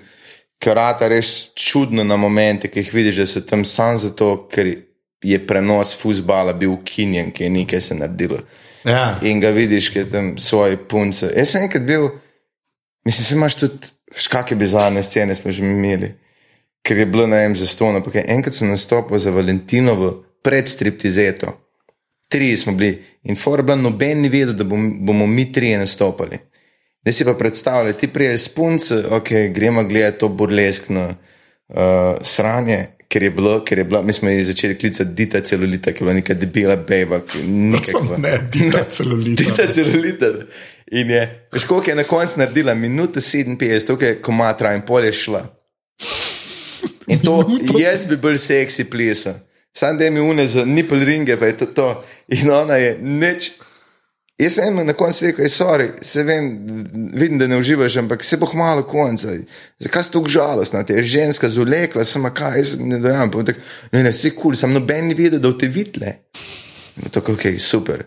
[0.59, 4.71] karata res čudno na momente, ki jih vidiš, da so tam samo zato, ker
[5.25, 8.39] je prenos fusbala bil ukinjen, ki je nekaj se naredilo.
[8.85, 9.19] Ja.
[9.25, 11.31] In ga vidiš, ki je tam svoje punce.
[11.35, 12.09] Jaz sem enkrat bil,
[13.05, 16.13] mislim, se imaš tudi, veš, kakšne bizarne scene smo že imeli.
[16.85, 18.03] Ker je bilo na enem zastonu.
[18.13, 21.55] Enkrat sem nastopil za Valentinovo pred striptizeto.
[22.29, 25.77] Tri smo bili in for je bila noben ni vedel, da bom, bomo mi trije
[25.77, 26.37] nastopali.
[27.05, 31.15] Zdaj si pa predstavljaj, ti prijeli s punce, ok, gremo gledati to burleskno
[31.67, 31.75] uh,
[32.21, 36.05] sranje, ker je bilo, ker je bila, mi smo začeli klicati Dita celulita, ki je
[36.05, 37.19] bila neka debela beba.
[37.83, 39.43] Sem ne, dita celulita.
[39.43, 40.31] Dita celulita.
[40.91, 45.05] In je, veš, koliko je na koncu naredila, minuta 57, tukaj je komatra in pol
[45.05, 45.43] je šla.
[47.07, 49.35] In to, Minuto jaz bi bil seksi plesa.
[49.77, 52.03] Sam da mi une za nipel ringe, pa je to to.
[52.27, 53.51] In ona je nič.
[54.35, 56.49] Jaz sem eno na koncu rekel, sorry, se vem,
[57.13, 59.31] vidim, da ne uživaš, ampak se bo malo konca.
[59.79, 60.83] Zakaj si tako žalostna?
[60.83, 63.31] Te je ženska zulekla, sem kaj, jaz ne dojam.
[63.31, 63.61] Tak,
[63.93, 66.11] ne, ne, vsi kul, cool, sem noben ni videl, da v te vidle.
[67.11, 68.03] Tako, ok, super.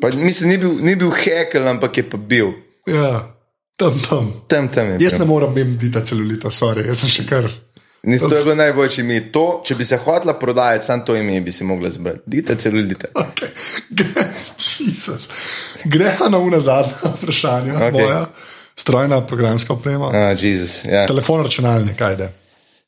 [0.00, 2.54] Pa, mislim, ni bil, ni bil hekel, ampak je pa bil.
[2.88, 3.20] Ja,
[3.76, 4.32] tam, tam.
[4.48, 4.96] Tam, tam.
[4.96, 5.20] Jaz bil.
[5.20, 7.52] ne morem biti dita celulita, sorry, jaz sem še kar.
[8.06, 9.20] Nis, to je bilo najboljše ime.
[9.32, 12.20] To, če bi se hotela prodajati, samo to ime bi si mogla zbrati.
[12.26, 13.08] Dita celulita.
[13.14, 13.48] Okay.
[13.90, 14.28] Gre,
[14.78, 15.28] Jesus.
[15.84, 17.88] Gremo na una zadnja vprašanja, Okej.
[17.88, 17.92] okay.
[17.92, 18.26] moja
[18.76, 20.10] strojna programska oprema.
[20.14, 20.84] Ah, Jezus.
[20.84, 21.06] Ja.
[21.06, 22.32] Telefon, računalnik, kaj je.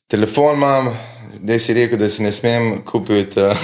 [0.07, 0.97] Telefon imam,
[1.33, 3.57] zdaj si rekel, da si ne smem kupiti, uh,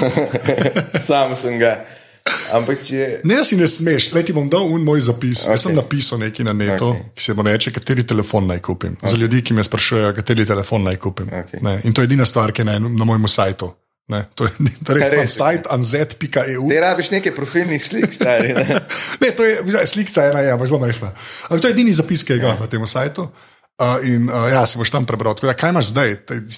[1.08, 1.86] sam sem ga.
[2.26, 3.08] Ampak če.
[3.28, 5.44] Ne, si ne smeš, le ti bom dal un moj zapis.
[5.44, 5.54] Okay.
[5.54, 7.02] Jaz sem napisal nekaj na netu, Okej.
[7.02, 7.14] okay.
[7.14, 8.98] ki se mu reče, kateri telefon naj kupim.
[8.98, 9.14] Okay.
[9.14, 11.30] Za ljudi, ki me sprašujejo, kateri telefon naj kupim.
[11.30, 11.62] Okej.
[11.66, 13.70] Ne, in to je edina stvar, ki je na, na mojem sajtu.
[14.08, 14.52] Ne, to je
[14.86, 16.70] to res Res, imam sajt anz.eu.
[16.70, 18.54] Te rabiš nekaj profilnih slik, stari.
[18.54, 18.82] Ne?
[19.22, 21.12] Ne, to je slikca ena, je, ampak zelo majhna.
[21.50, 23.30] Ampak to je edini zapis, ki ga na tem sajtu.
[23.76, 25.36] Uh, in uh, ja, si boš tam prebral.
[25.36, 26.14] Tako Da, kaj imaš zdaj,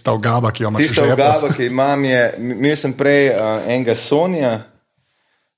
[0.06, 3.66] ta ugaba, ki jo imaš Tista že ugaba, ki imam, je, imel sem prej uh,
[3.66, 4.52] enega Sonja,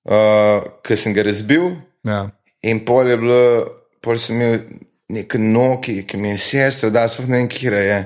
[0.10, 1.72] uh, ki sem ga razbil.
[2.08, 2.26] Ja.
[2.68, 3.42] In pol je bilo,
[4.04, 4.60] pol sem imel
[5.14, 8.00] nek noki, ki mi je sestra, da sploh ne vem, kje je.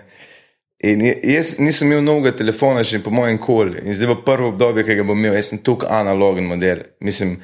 [0.84, 3.86] In jaz nisem imel novega telefona, že po mojem koli.
[3.88, 6.84] In zdaj bo prvo obdobje, ki ga bom imel, jaz sem tukaj analogen model.
[7.04, 7.38] Mislim,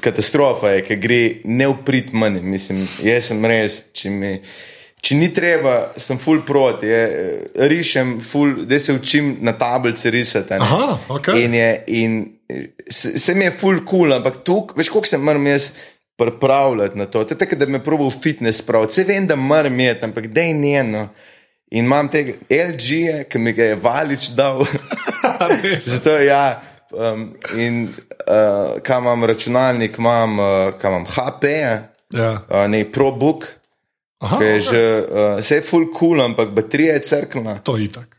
[0.00, 2.40] katastrofa je, ker gre ne uprit manj.
[2.44, 4.32] Mislim, jaz sem res, če mi.
[5.06, 7.02] Če ni treba, sem full proti, je,
[7.70, 10.56] rišem, full, da se učim na tablice risati.
[10.56, 11.44] Aha, okej.
[11.44, 11.68] In, je,
[12.00, 12.16] in
[12.90, 15.70] se, se mi je full cool, ampak tukaj, veš, koliko se moram jaz
[16.16, 17.24] pripravljati na to.
[17.24, 18.86] To je tako, da me probo fitness prav.
[18.86, 21.08] Vse vem, da moram imeti, ampak da je njeno.
[21.70, 24.64] In imam tega LG, -je, ki mi ga je valič dal.
[25.80, 26.62] Zato ja.
[26.90, 30.46] Um, in uh, kam imam računalnik, imam, uh,
[30.80, 31.44] kam imam HP,
[32.14, 32.32] Ja.
[32.32, 33.46] uh, ne ProBook,
[34.18, 34.70] Aha, ki je okay.
[34.70, 37.58] že uh, vse full cool, ampak baterija je crkvena.
[37.58, 38.15] To je itak.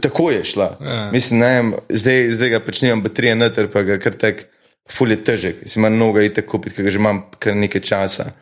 [0.00, 0.76] Tako je šla.
[0.80, 1.10] Ja.
[1.12, 4.46] Mislim, ne vem, zdaj, zdaj ga pač nimam baterije noter, pa ga kar tek,
[4.90, 5.62] ful je težek.
[5.66, 8.32] Si imam mnogo itek kupiti, ker ga že imam kar nekaj časa.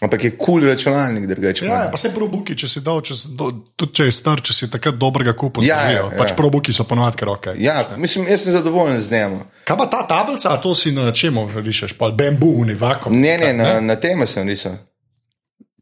[0.00, 1.66] Ampak je kul cool računalnik, drugače.
[1.66, 4.54] Ja, pa se probuki, če si dal, če, si do, tudi če je star, če
[4.56, 6.06] si takrat dobrega kupa, Ja, zdržijo.
[6.06, 6.36] ja, Pač ja.
[6.38, 7.48] probuki so ponovadi kar ok.
[7.60, 9.34] Ja, mislim, jaz sem zadovoljen z njim.
[9.68, 13.12] Kaj pa ta tablica, a to si na čemu rišeš, pa bambu, ni vakum.
[13.12, 14.78] Ne, ne, na, na teme sem risal.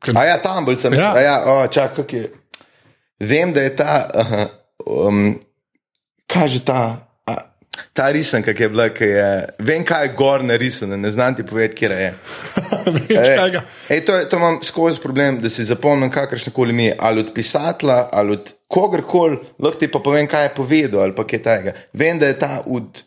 [0.02, 1.06] Ker- A ja, tambulca, mislim.
[1.06, 1.14] Ja.
[1.14, 2.26] Ja, ja o, čak, kako je.
[3.20, 4.48] Vem, da je ta, aha,
[4.86, 5.38] um,
[6.26, 7.06] kaže ta.
[7.26, 7.34] a,
[7.92, 9.46] Ta risanka, ki je bila, ki je.
[9.58, 12.14] Vem, kaj je gor narisano, ne znam ti povedati, kje je.
[13.38, 13.62] Kaj ga.
[13.88, 17.20] Ej, to, je, to imam skozi problem, da si zapomnim kakršne koli mi je, ali
[17.20, 21.42] od pisatla, ali od kogarkoli, lahko ti pa povem, kaj je povedal, ali pa kaj
[21.42, 21.74] tega.
[21.92, 23.02] Vem, da je ta od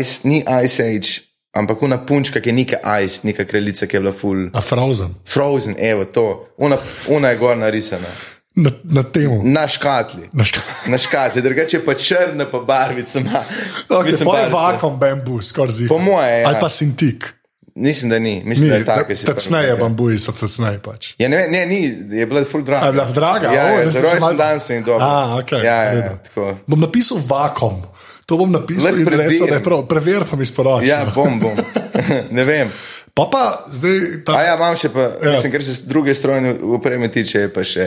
[0.00, 1.20] Ice, ni Ice Age,
[1.52, 4.48] ampak una punčka, ki je neka Ice, neka kraljica, ki je bila full.
[4.52, 5.14] A frozen.
[5.26, 6.78] Frozen, evo to, una,
[7.08, 8.08] una je gor narisana,
[8.56, 9.42] Na, na temu.
[9.44, 10.28] na škatli.
[10.32, 10.60] Na šta.
[10.86, 13.42] Na škatli, drugače je pa črna, pa barvica ima.
[13.88, 15.88] Okay, Mislim, pa je vakum bambu, skoraj zig.
[15.88, 16.48] Po moje, ja.
[16.48, 17.32] Ali pa sintik.
[17.74, 19.14] Mislim, da ni, mislim, Ni, da je tako.
[19.26, 21.12] Tecneje prvo- bambuji so tecneje pač.
[21.18, 21.80] Ja, ne, ne, ni,
[22.10, 22.86] je bila full draga.
[22.86, 23.50] Je bila draga?
[23.50, 25.02] Ja, O, ja, za sem se malo- dan sem jih dobil.
[25.02, 25.52] A, ok.
[25.52, 26.56] Ja, ja, ja, tako.
[26.66, 27.82] Bom napisal vakum.
[28.26, 29.84] To bom napisal in rekel, da je prav.
[29.84, 30.86] Prever pa mi sporoči.
[30.86, 31.56] Ja, bom, bom.
[32.30, 32.72] ne vem.
[33.14, 34.32] Pa pa zdaj ta.
[34.32, 35.30] A ja, imam še pa, Ja.
[35.30, 37.86] mislim, kar se druge strojne opreme tiče, je pa še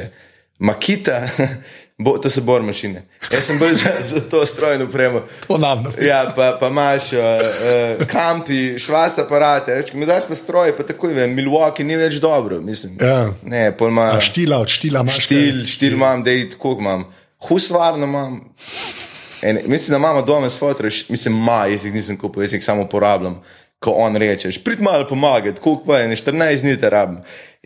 [0.59, 1.29] Makita,
[2.03, 3.05] bo, to so bor mašine.
[3.31, 5.21] Jaz sem bolj za, za to strojno upremo.
[5.47, 5.91] Ponavno.
[6.01, 9.75] Ja, pa, pa imaš uh, uh, kampi, švas aparate.
[9.75, 11.27] Reč, mi daš pa stroje, pa tako je.
[11.27, 12.61] Milwaukee ni več dobro.
[12.61, 12.97] Mislim.
[13.01, 13.31] Ja.
[13.43, 14.11] Ne, pol ima.
[14.17, 15.23] A štila, od štila imaš.
[15.23, 17.07] Štil, štil imam, je tako imam.
[17.47, 18.41] Husvarno imam.
[19.41, 22.63] En, mislim, da imamo doma s fotorji, mislim, ma, jaz jih nisem kupil, jaz jih
[22.63, 23.39] samo uporabljam.
[23.79, 27.17] Ko on reče, prid malo pomagati, koliko pa je, ne 14 dni te rabim.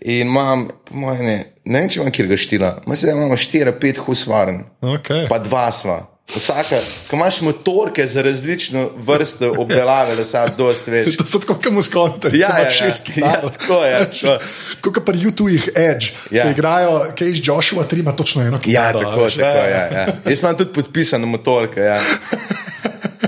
[0.02, 1.36] In imam, po mojem, ne,
[1.66, 5.28] ne vem, če imam kjer ga štila, mislim, da imamo 4-5 husvarn, Okay.
[5.30, 6.00] pa dva sva.
[6.30, 6.78] Vsaka,
[7.10, 11.16] ko imaš motorke za različno vrsto obdelave, da se dosti veš.
[11.18, 12.36] To so tako kot muskonter.
[12.36, 13.98] Ja, ja, ja, ja, tako je.
[14.12, 14.38] tako.
[14.82, 16.38] Kot pri YouTubeh Edge, Ja.
[16.38, 16.44] ja.
[16.44, 20.08] ki igrajo Cage Joshua 3, ima točno eno Ja, kitaro, a tako, tako ja, ja.
[20.26, 21.80] Jaz imam tudi podpisano motorke.
[21.80, 22.00] Ja.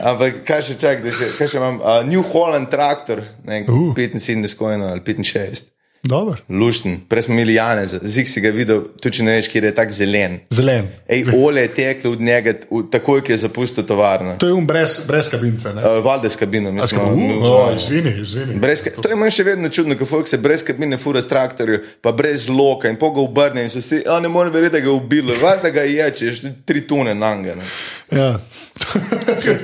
[0.06, 1.80] Ampak kaj še čak, da še, kaj še imam?
[1.80, 3.94] Uh, New Holland traktor, ne, Uh.
[3.96, 5.72] 75 kojno ali 65.
[6.06, 6.36] Dobro.
[6.52, 9.72] Lušten, prej smo imeli Janeza, zig si ga videl, tudi če ne veš, kje je
[9.74, 10.36] tako zelen.
[10.54, 10.86] Zelen.
[11.10, 12.54] Ej, ole je teklo od njega,
[12.92, 14.36] takoj, ki je zapustil tovarno.
[14.38, 15.74] To je um brez, brez kabince.
[15.74, 15.82] ne?
[15.82, 16.88] Uh, Valde s kabino, mislim.
[16.94, 18.54] skoro, no, uh, izvini, izvini.
[18.56, 21.28] Brez, ka- to je meni še vedno čudno, ko folk se brez kabine fura s
[21.28, 24.80] traktorjem, pa brez loka in poga obrne in so vsi, a ne morem verjeti, da
[24.80, 27.58] ga je ubilo, valjda ga je, če je tri tune nanga.
[27.58, 27.66] Ne.
[28.14, 28.30] Ja.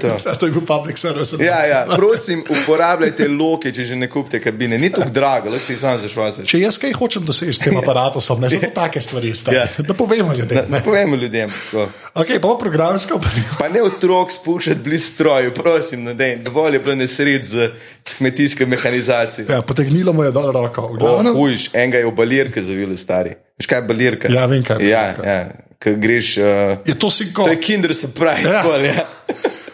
[0.01, 0.07] To.
[0.26, 1.36] Ja, to je bil public service.
[1.39, 4.78] Ja, ja, prosim, uporabljajte loke, če že ne kupite kabine.
[4.78, 6.47] Ni tako drago, lahko si sam zašvasiš.
[6.47, 9.57] Če jaz kaj hočem doseči s tem aparatom, ne zato take stvari, stari.
[9.57, 9.67] Ja.
[9.78, 10.65] da povemo ljudem.
[10.65, 10.84] Ne Ne.
[10.84, 11.49] povemo ljudem.
[11.49, 11.88] tako.
[12.15, 13.55] Okay, pa programska oprema.
[13.59, 17.69] Pa ne otrok spuščati blizu stroju, prosim, no, dej, dovolj je bilo nesreč z
[18.11, 19.45] kmetijsko mehanizacijo.
[19.49, 20.89] Ja, potegnilo mu je dol roko.
[21.36, 23.36] Ujš, enega je v balirke zavili stari.
[23.57, 24.28] Veš kaj je balirka?
[24.30, 25.30] Ja, vem, kaj je Ja, balirka.
[25.30, 26.38] ja, ko greš.
[26.38, 27.46] Uh, je to si kot.
[27.50, 28.62] to je Kinder Surprise, Ja.
[28.62, 28.94] ja.
[28.94, 29.06] ja.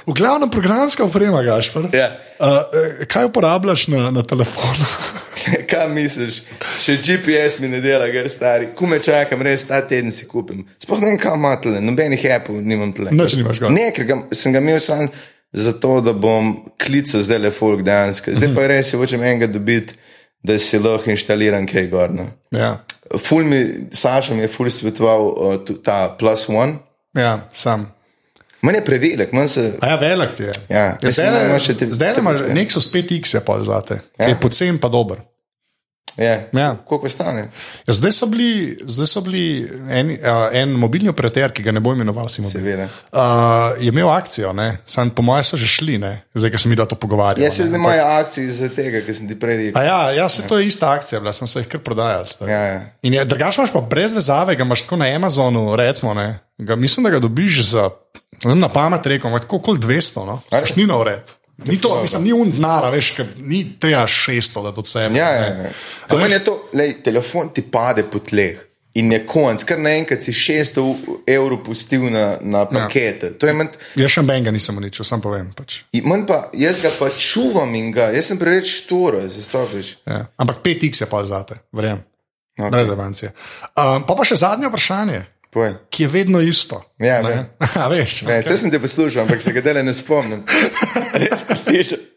[0.08, 1.90] V glavnem programska oprema, Gašpor.
[1.92, 2.14] Ja.
[2.40, 2.48] Uh,
[3.12, 4.86] kaj uporabljaš na, na telefonu?
[5.70, 6.42] Kaj misliš,
[6.82, 10.64] še GPS mi ne dela, ker stari, kume čakam, res ta teden si kupim.
[10.82, 13.14] Sploh ne vem, kam ima tle, nobenih appov nimam tle.
[13.16, 13.72] Nič nimaš gor.
[13.72, 15.06] Ne, ker ga, sem ga imel sam
[15.56, 16.52] zato, da bom
[16.82, 18.34] klical zdaj le folk dejansko.
[18.36, 19.96] Zdaj pa je res, če hočem enega dobiti,
[20.44, 22.10] da si lahko inštaliram kaj gor.
[22.12, 22.28] No.
[22.52, 22.78] Ja,
[23.18, 23.60] Ful mi,
[23.92, 26.74] Saša mi je ful svetoval uh, ta plus one.
[27.14, 27.94] ja sam.
[28.62, 29.74] Manj je prevelik, manj se.
[29.82, 30.54] A ja, velik ti je.
[30.70, 32.54] Ja, ja da imaš še te- zdaj imaš počke.
[32.54, 34.28] Nexus 5X, je pa zate, ja.
[34.28, 35.22] Je pocen pa dober.
[36.18, 36.42] Ja.
[36.54, 36.76] Ja.
[36.86, 37.50] Koliko stane?
[37.88, 41.80] Ja, zdaj so bili, zdaj so bili en, uh, en mobilni operater, ki ga ne
[41.80, 42.52] bo imenoval Simon.
[42.52, 42.88] Seveda.
[43.12, 43.20] Uh,
[43.80, 44.54] je imel akcijo,
[44.86, 46.22] sam po mojem so že šli, ne?
[46.34, 47.46] zdaj, ker sem jih to pogovarjal.
[47.46, 47.78] Jaz se ne.
[47.78, 49.84] imajo akcij za tega, ker sem ti prej rekel.
[49.84, 52.26] Ja, ja, se to je ista akcija, bila sem se jih kar prodajal.
[52.26, 52.52] stari.
[52.52, 52.82] Ja, ja.
[53.02, 56.76] In je, drugač imaš pa brez vezave, ga imaš tako na Amazonu, recimo, ne, ga,
[56.76, 57.90] mislim, da ga dobiš za,
[58.44, 60.74] na pamet rekel, ima tako kot 200, no, Ali?
[60.76, 61.38] ni na ured.
[61.66, 65.18] Ni to, mislim, ni un nara, veš, ni treba 600, da to sebe.
[65.18, 65.70] Ja, ja, ja.
[66.08, 68.64] To meni je to, lej, telefon ti pade po tleh.
[68.98, 70.84] In je konc, kar naenkrat si 600
[71.30, 73.30] evrov pustil na, na pakete.
[73.30, 73.38] Ja.
[73.38, 75.52] To je manj, Jaz še benga nisem uničil, sam povem.
[75.58, 75.84] Pač.
[76.02, 79.98] manj pa, jaz ga pa čuvam in ga, jaz sem preveč štoro, zastopiš.
[80.06, 80.24] Ja.
[80.42, 82.06] Ampak 5x je pa zate, verjamem.
[82.58, 82.64] Ok.
[82.66, 82.72] Okay.
[82.74, 83.32] Brez avancije.
[83.78, 85.22] Um, pa pa še zadnje vprašanje,
[85.58, 85.74] Povej.
[85.90, 86.78] ki je vedno isto.
[87.00, 87.50] Ja, ne?
[87.76, 88.56] A, veš, Ne, okay.
[88.56, 90.46] sem te poslušal, ampak se ga dele ne spomnim.
[91.22, 91.98] Res poslušam.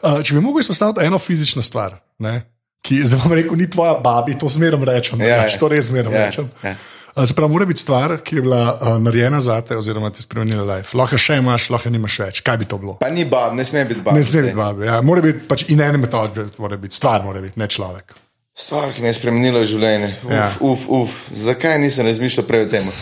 [0.00, 2.38] Uh, če bi mogel izpostaviti eno fizično stvar, ne,
[2.80, 5.20] ki zdaj bom rekel, ni tvoja babi, to zmeraj rečem.
[5.20, 5.58] Ja, Ja, ja.
[5.60, 6.46] to res zmeraj Ja, rečem.
[6.64, 6.72] ja.
[7.20, 10.64] Se pravi, mora biti stvar, ki je bila uh, narejena za te, oziroma ti spremenila
[10.70, 10.96] life.
[10.96, 12.40] Lahko še imaš, lahko nimaš več.
[12.40, 12.94] Kaj bi to bilo?
[12.96, 14.16] Pa ni bab, ne sme biti bab.
[14.16, 14.86] Ne sme biti babi.
[14.86, 15.02] Ja.
[15.02, 18.14] Mora biti pač in ene metode, mora biti stvar, mora biti, ne človek.
[18.54, 20.10] Stvar, ki mi je spremenila življenje.
[20.24, 20.36] Uf, Ja.
[20.36, 20.48] ja.
[20.60, 21.10] uf, uf.
[21.32, 22.90] Zakaj nisem razmišljal prej o tem?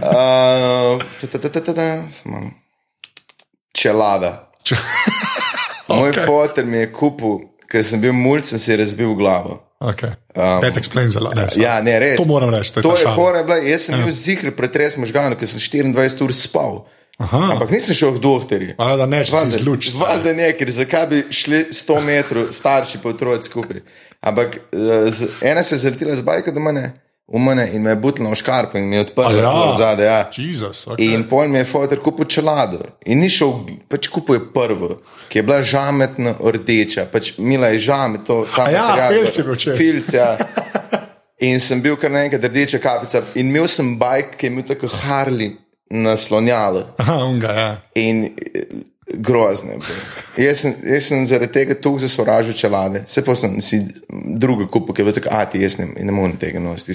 [0.00, 0.96] Uh,
[3.76, 4.50] Čelada.
[4.64, 4.78] Če,
[5.90, 6.24] Moj okay.
[6.26, 7.40] fotor mi je kupil,
[7.70, 9.58] ker sem bil mulj, sem si razbil glavo.
[9.80, 10.14] okay.
[10.36, 11.34] Um, That explains a lot.
[11.34, 11.48] Ne.
[11.60, 12.16] Ja, ne, res.
[12.20, 15.48] To moram reči, to je To je bila, jaz sem bil zihar pretres možganov, ker
[15.50, 16.84] sem 24 ur spal.
[17.20, 17.50] Aha.
[17.52, 18.24] Ampak nisem šel k.
[18.78, 19.90] Valjda, da ne, če si izluč.
[20.00, 23.82] Valjda ne, ker zakaj bi šli 100 metrov starši pa otroci skupaj.
[24.24, 26.86] Ampak eh, z, ena se je zaletela z bajko do mene,
[27.30, 29.52] v mene in me je butila v škarpo in mi je odprla Ja.
[29.78, 30.06] zadaj.
[30.06, 30.18] Ja.
[30.32, 31.12] Jezus, okay.
[31.12, 32.80] In pol mi je fotor kupil čelado.
[33.04, 33.52] In ni šel,
[33.88, 34.96] pač kupil je prvo,
[35.28, 39.36] ki je bila žametna rdeča, pač mila je žamet, to ta A ja, material, filc
[39.38, 39.76] je bil čez.
[39.76, 40.30] Filc, ja.
[41.48, 43.22] In sem bil kar naenkrat rdeča kapica.
[43.36, 45.54] In imel sem bajk, ki je imel tako Harley
[45.90, 46.86] naslonjalo.
[46.98, 47.70] Aha, unga, ja.
[47.94, 48.62] In eh,
[49.14, 49.78] grozne.
[50.38, 53.04] Jaz sem, jaz sem zaradi tega tu zasvoražil čelade.
[53.10, 53.82] Se pa sem si
[54.38, 56.94] drugo kupil, ker je bilo tako, a ti jaz ne, ne morem tega nositi.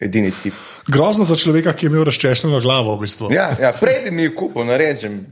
[0.00, 0.52] Edini tip.
[0.92, 3.30] Grozno za človeka, ki je imel razčešeno glavo, v bistvu.
[3.32, 5.22] Ja, ja prej bi mi jo kupil, narečem.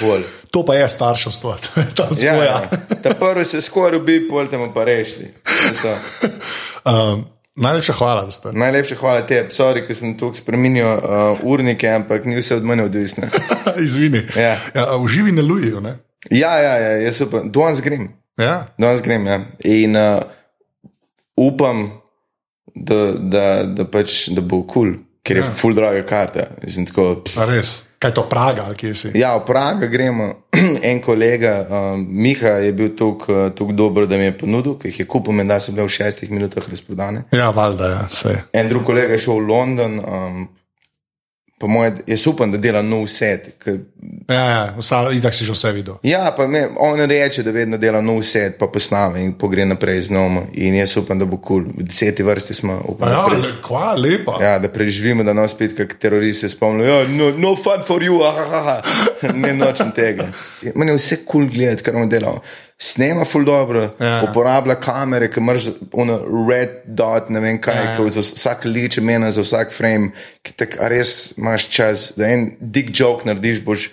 [0.00, 0.24] Pol.
[0.50, 2.42] To pa je starševstvo, to je ta Ja, vzgoja.
[2.44, 2.80] ja.
[3.02, 5.30] Ta prvi se skoraj ubi, pol temu pa rešili.
[6.86, 7.24] Um,
[7.56, 8.52] Najlepša hvala, da ste.
[8.52, 12.84] Najlepša hvala tebi, sorry, ker sem tukaj spremenil uh, urnike, ampak ni vse od mene
[12.84, 13.28] odvisno.
[13.86, 14.20] Izvini.
[14.36, 14.56] Ja.
[14.74, 15.80] Ja, v živi ne lujijo.
[15.80, 15.96] Ne?
[16.30, 18.10] Ja, ja, ja, jaz upam, danes grem.
[18.36, 18.66] Ja.
[18.78, 19.40] Danes grem, ja.
[19.64, 20.20] In uh,
[21.36, 21.86] upam,
[22.74, 24.94] da, da, da, pač, da bo kul, cool,
[25.24, 25.50] ker je Ja.
[25.50, 26.50] full draga karta.
[26.60, 27.38] Tako, pff.
[27.40, 27.78] A res.
[27.98, 29.10] Kaj je to Praga ali kje si?
[29.14, 30.32] Ja, v Praga gremo.
[30.90, 35.00] en kolega, um, Miha, je bil tako uh, dober, da mi je ponudil, ker jih
[35.00, 37.24] je kupil, menda so bile v šestih minutah razprodane.
[37.32, 38.36] Ja, valjda, ja, vse.
[38.52, 40.46] En drug kolega je šel v London, um,
[41.58, 43.54] po mojem, jaz upam, da dela nov set.
[43.58, 43.78] Ker,
[44.28, 45.94] Ja, ja, itak si že vse videl.
[46.02, 50.00] ja, pa me, on reče, da vedno dela nov set, pa posname in pogre naprej
[50.00, 50.46] z nomo.
[50.54, 51.64] In jaz upam, da bo kul.
[51.64, 51.72] Cool.
[51.76, 54.36] V deseti vrsti smo, upam, Ja, pre, le, kva, lepa.
[54.42, 56.86] ja, da preživimo, da nas spet kak teroristi spomnijo.
[56.86, 58.82] Ja, no, no fun for you, ahaha.
[59.34, 60.28] ne nočem tega.
[60.74, 62.40] Meni je vse kul cool gledati, kar on dela.
[62.78, 64.06] Snema ful dobro, Ja.
[64.06, 64.26] ja.
[64.30, 66.18] uporablja kamere, ki imaš ono
[66.50, 68.08] red dot, ne vem kaj, Ja, ja.
[68.08, 70.10] za vsak liče mena, za vsak frame,
[70.42, 73.88] ki tak res imaš čas, da en dick joke narediš, boš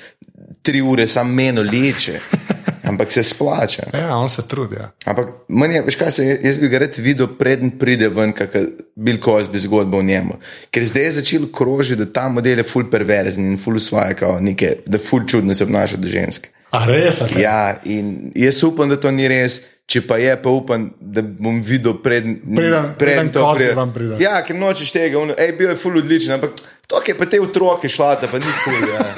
[0.61, 2.19] tri ure sam meno liče,
[2.89, 3.83] ampak se splača.
[3.93, 4.75] Ja, on se trudi.
[4.75, 4.89] Ja.
[5.05, 8.65] Ampak meni veš kaj se, jaz bi ga rad videl, preden pride ven, kakšna
[8.95, 10.35] Bill Cosby zgodba o njemu.
[10.71, 14.39] Ker zdaj je začel krožiti, da ta model je full perverzen in full usvaja, kao
[14.39, 16.49] neke, da full čudno se obnaša do ženske.
[16.73, 17.21] A res?
[17.37, 19.59] Ja, in jaz upam, da to ni res.
[19.85, 23.75] Če pa je, pa upam, da bom videl preden, Preden- preden to Cosby pride.
[23.75, 24.15] vam pride.
[24.23, 26.55] Ja, ker nočeš tega, ono, ej, bil je full odličen, ampak
[26.87, 28.73] to, ki je pa te otroke šlata, pa ni kul.
[28.79, 29.09] Cool, ja.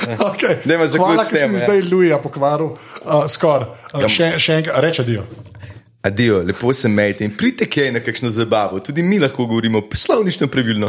[0.00, 0.56] Okay.
[0.64, 1.66] Hvala, ker si tem, mi ja.
[1.66, 2.70] zdaj Luija pokvaril.
[3.04, 3.68] Uh, Skoraj.
[3.92, 5.26] Uh, še, še enkrat, reče dio.
[6.02, 8.80] Adijo, lepo se majte in pridite kaj na kakšno zabavo.
[8.80, 10.88] Tudi mi lahko govorimo poslovnično pravilno.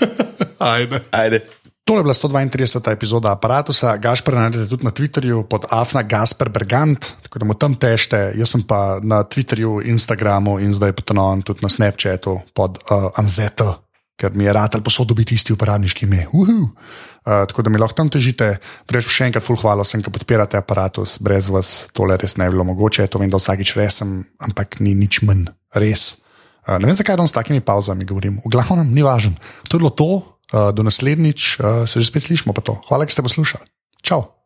[0.72, 1.00] Ajde.
[1.14, 1.44] Ajde.
[1.84, 2.92] To je bila 132.
[2.92, 3.96] epizoda aparata.
[3.98, 8.32] Gašpr najdete tudi na Twitterju pod Afna Gasper Bergant, tako da mu tam tešte.
[8.38, 13.82] Jaz sem pa na Twitterju, Instagramu in zdaj potonovan tudi na Snapchatu pod uh, Anzeto,
[14.14, 16.26] ker mi je rad ali posodobiti isti uporabniški ime.
[16.30, 16.70] Uh,
[17.50, 18.60] tako da mi lahko tam težite.
[18.86, 21.18] Reč še enkrat, full hvala vsem, ki podpirate aparatus.
[21.18, 23.10] Brez vas tole res ne bi bilo mogoče.
[23.10, 25.48] To vem, da vsakič resem, ampak ni nič manj.
[25.74, 26.12] Res.
[26.62, 28.38] Uh, ne vem, zakaj danes s takimi pauzami govorim.
[28.46, 29.34] V glavnem, ni važno.
[29.66, 30.12] To je bilo to.
[30.52, 32.52] Uh, do naslednjič uh, se že spet slišimo.
[32.52, 32.76] pa to.
[32.88, 33.64] Hvala, da ste poslušali.
[34.02, 34.41] Čau.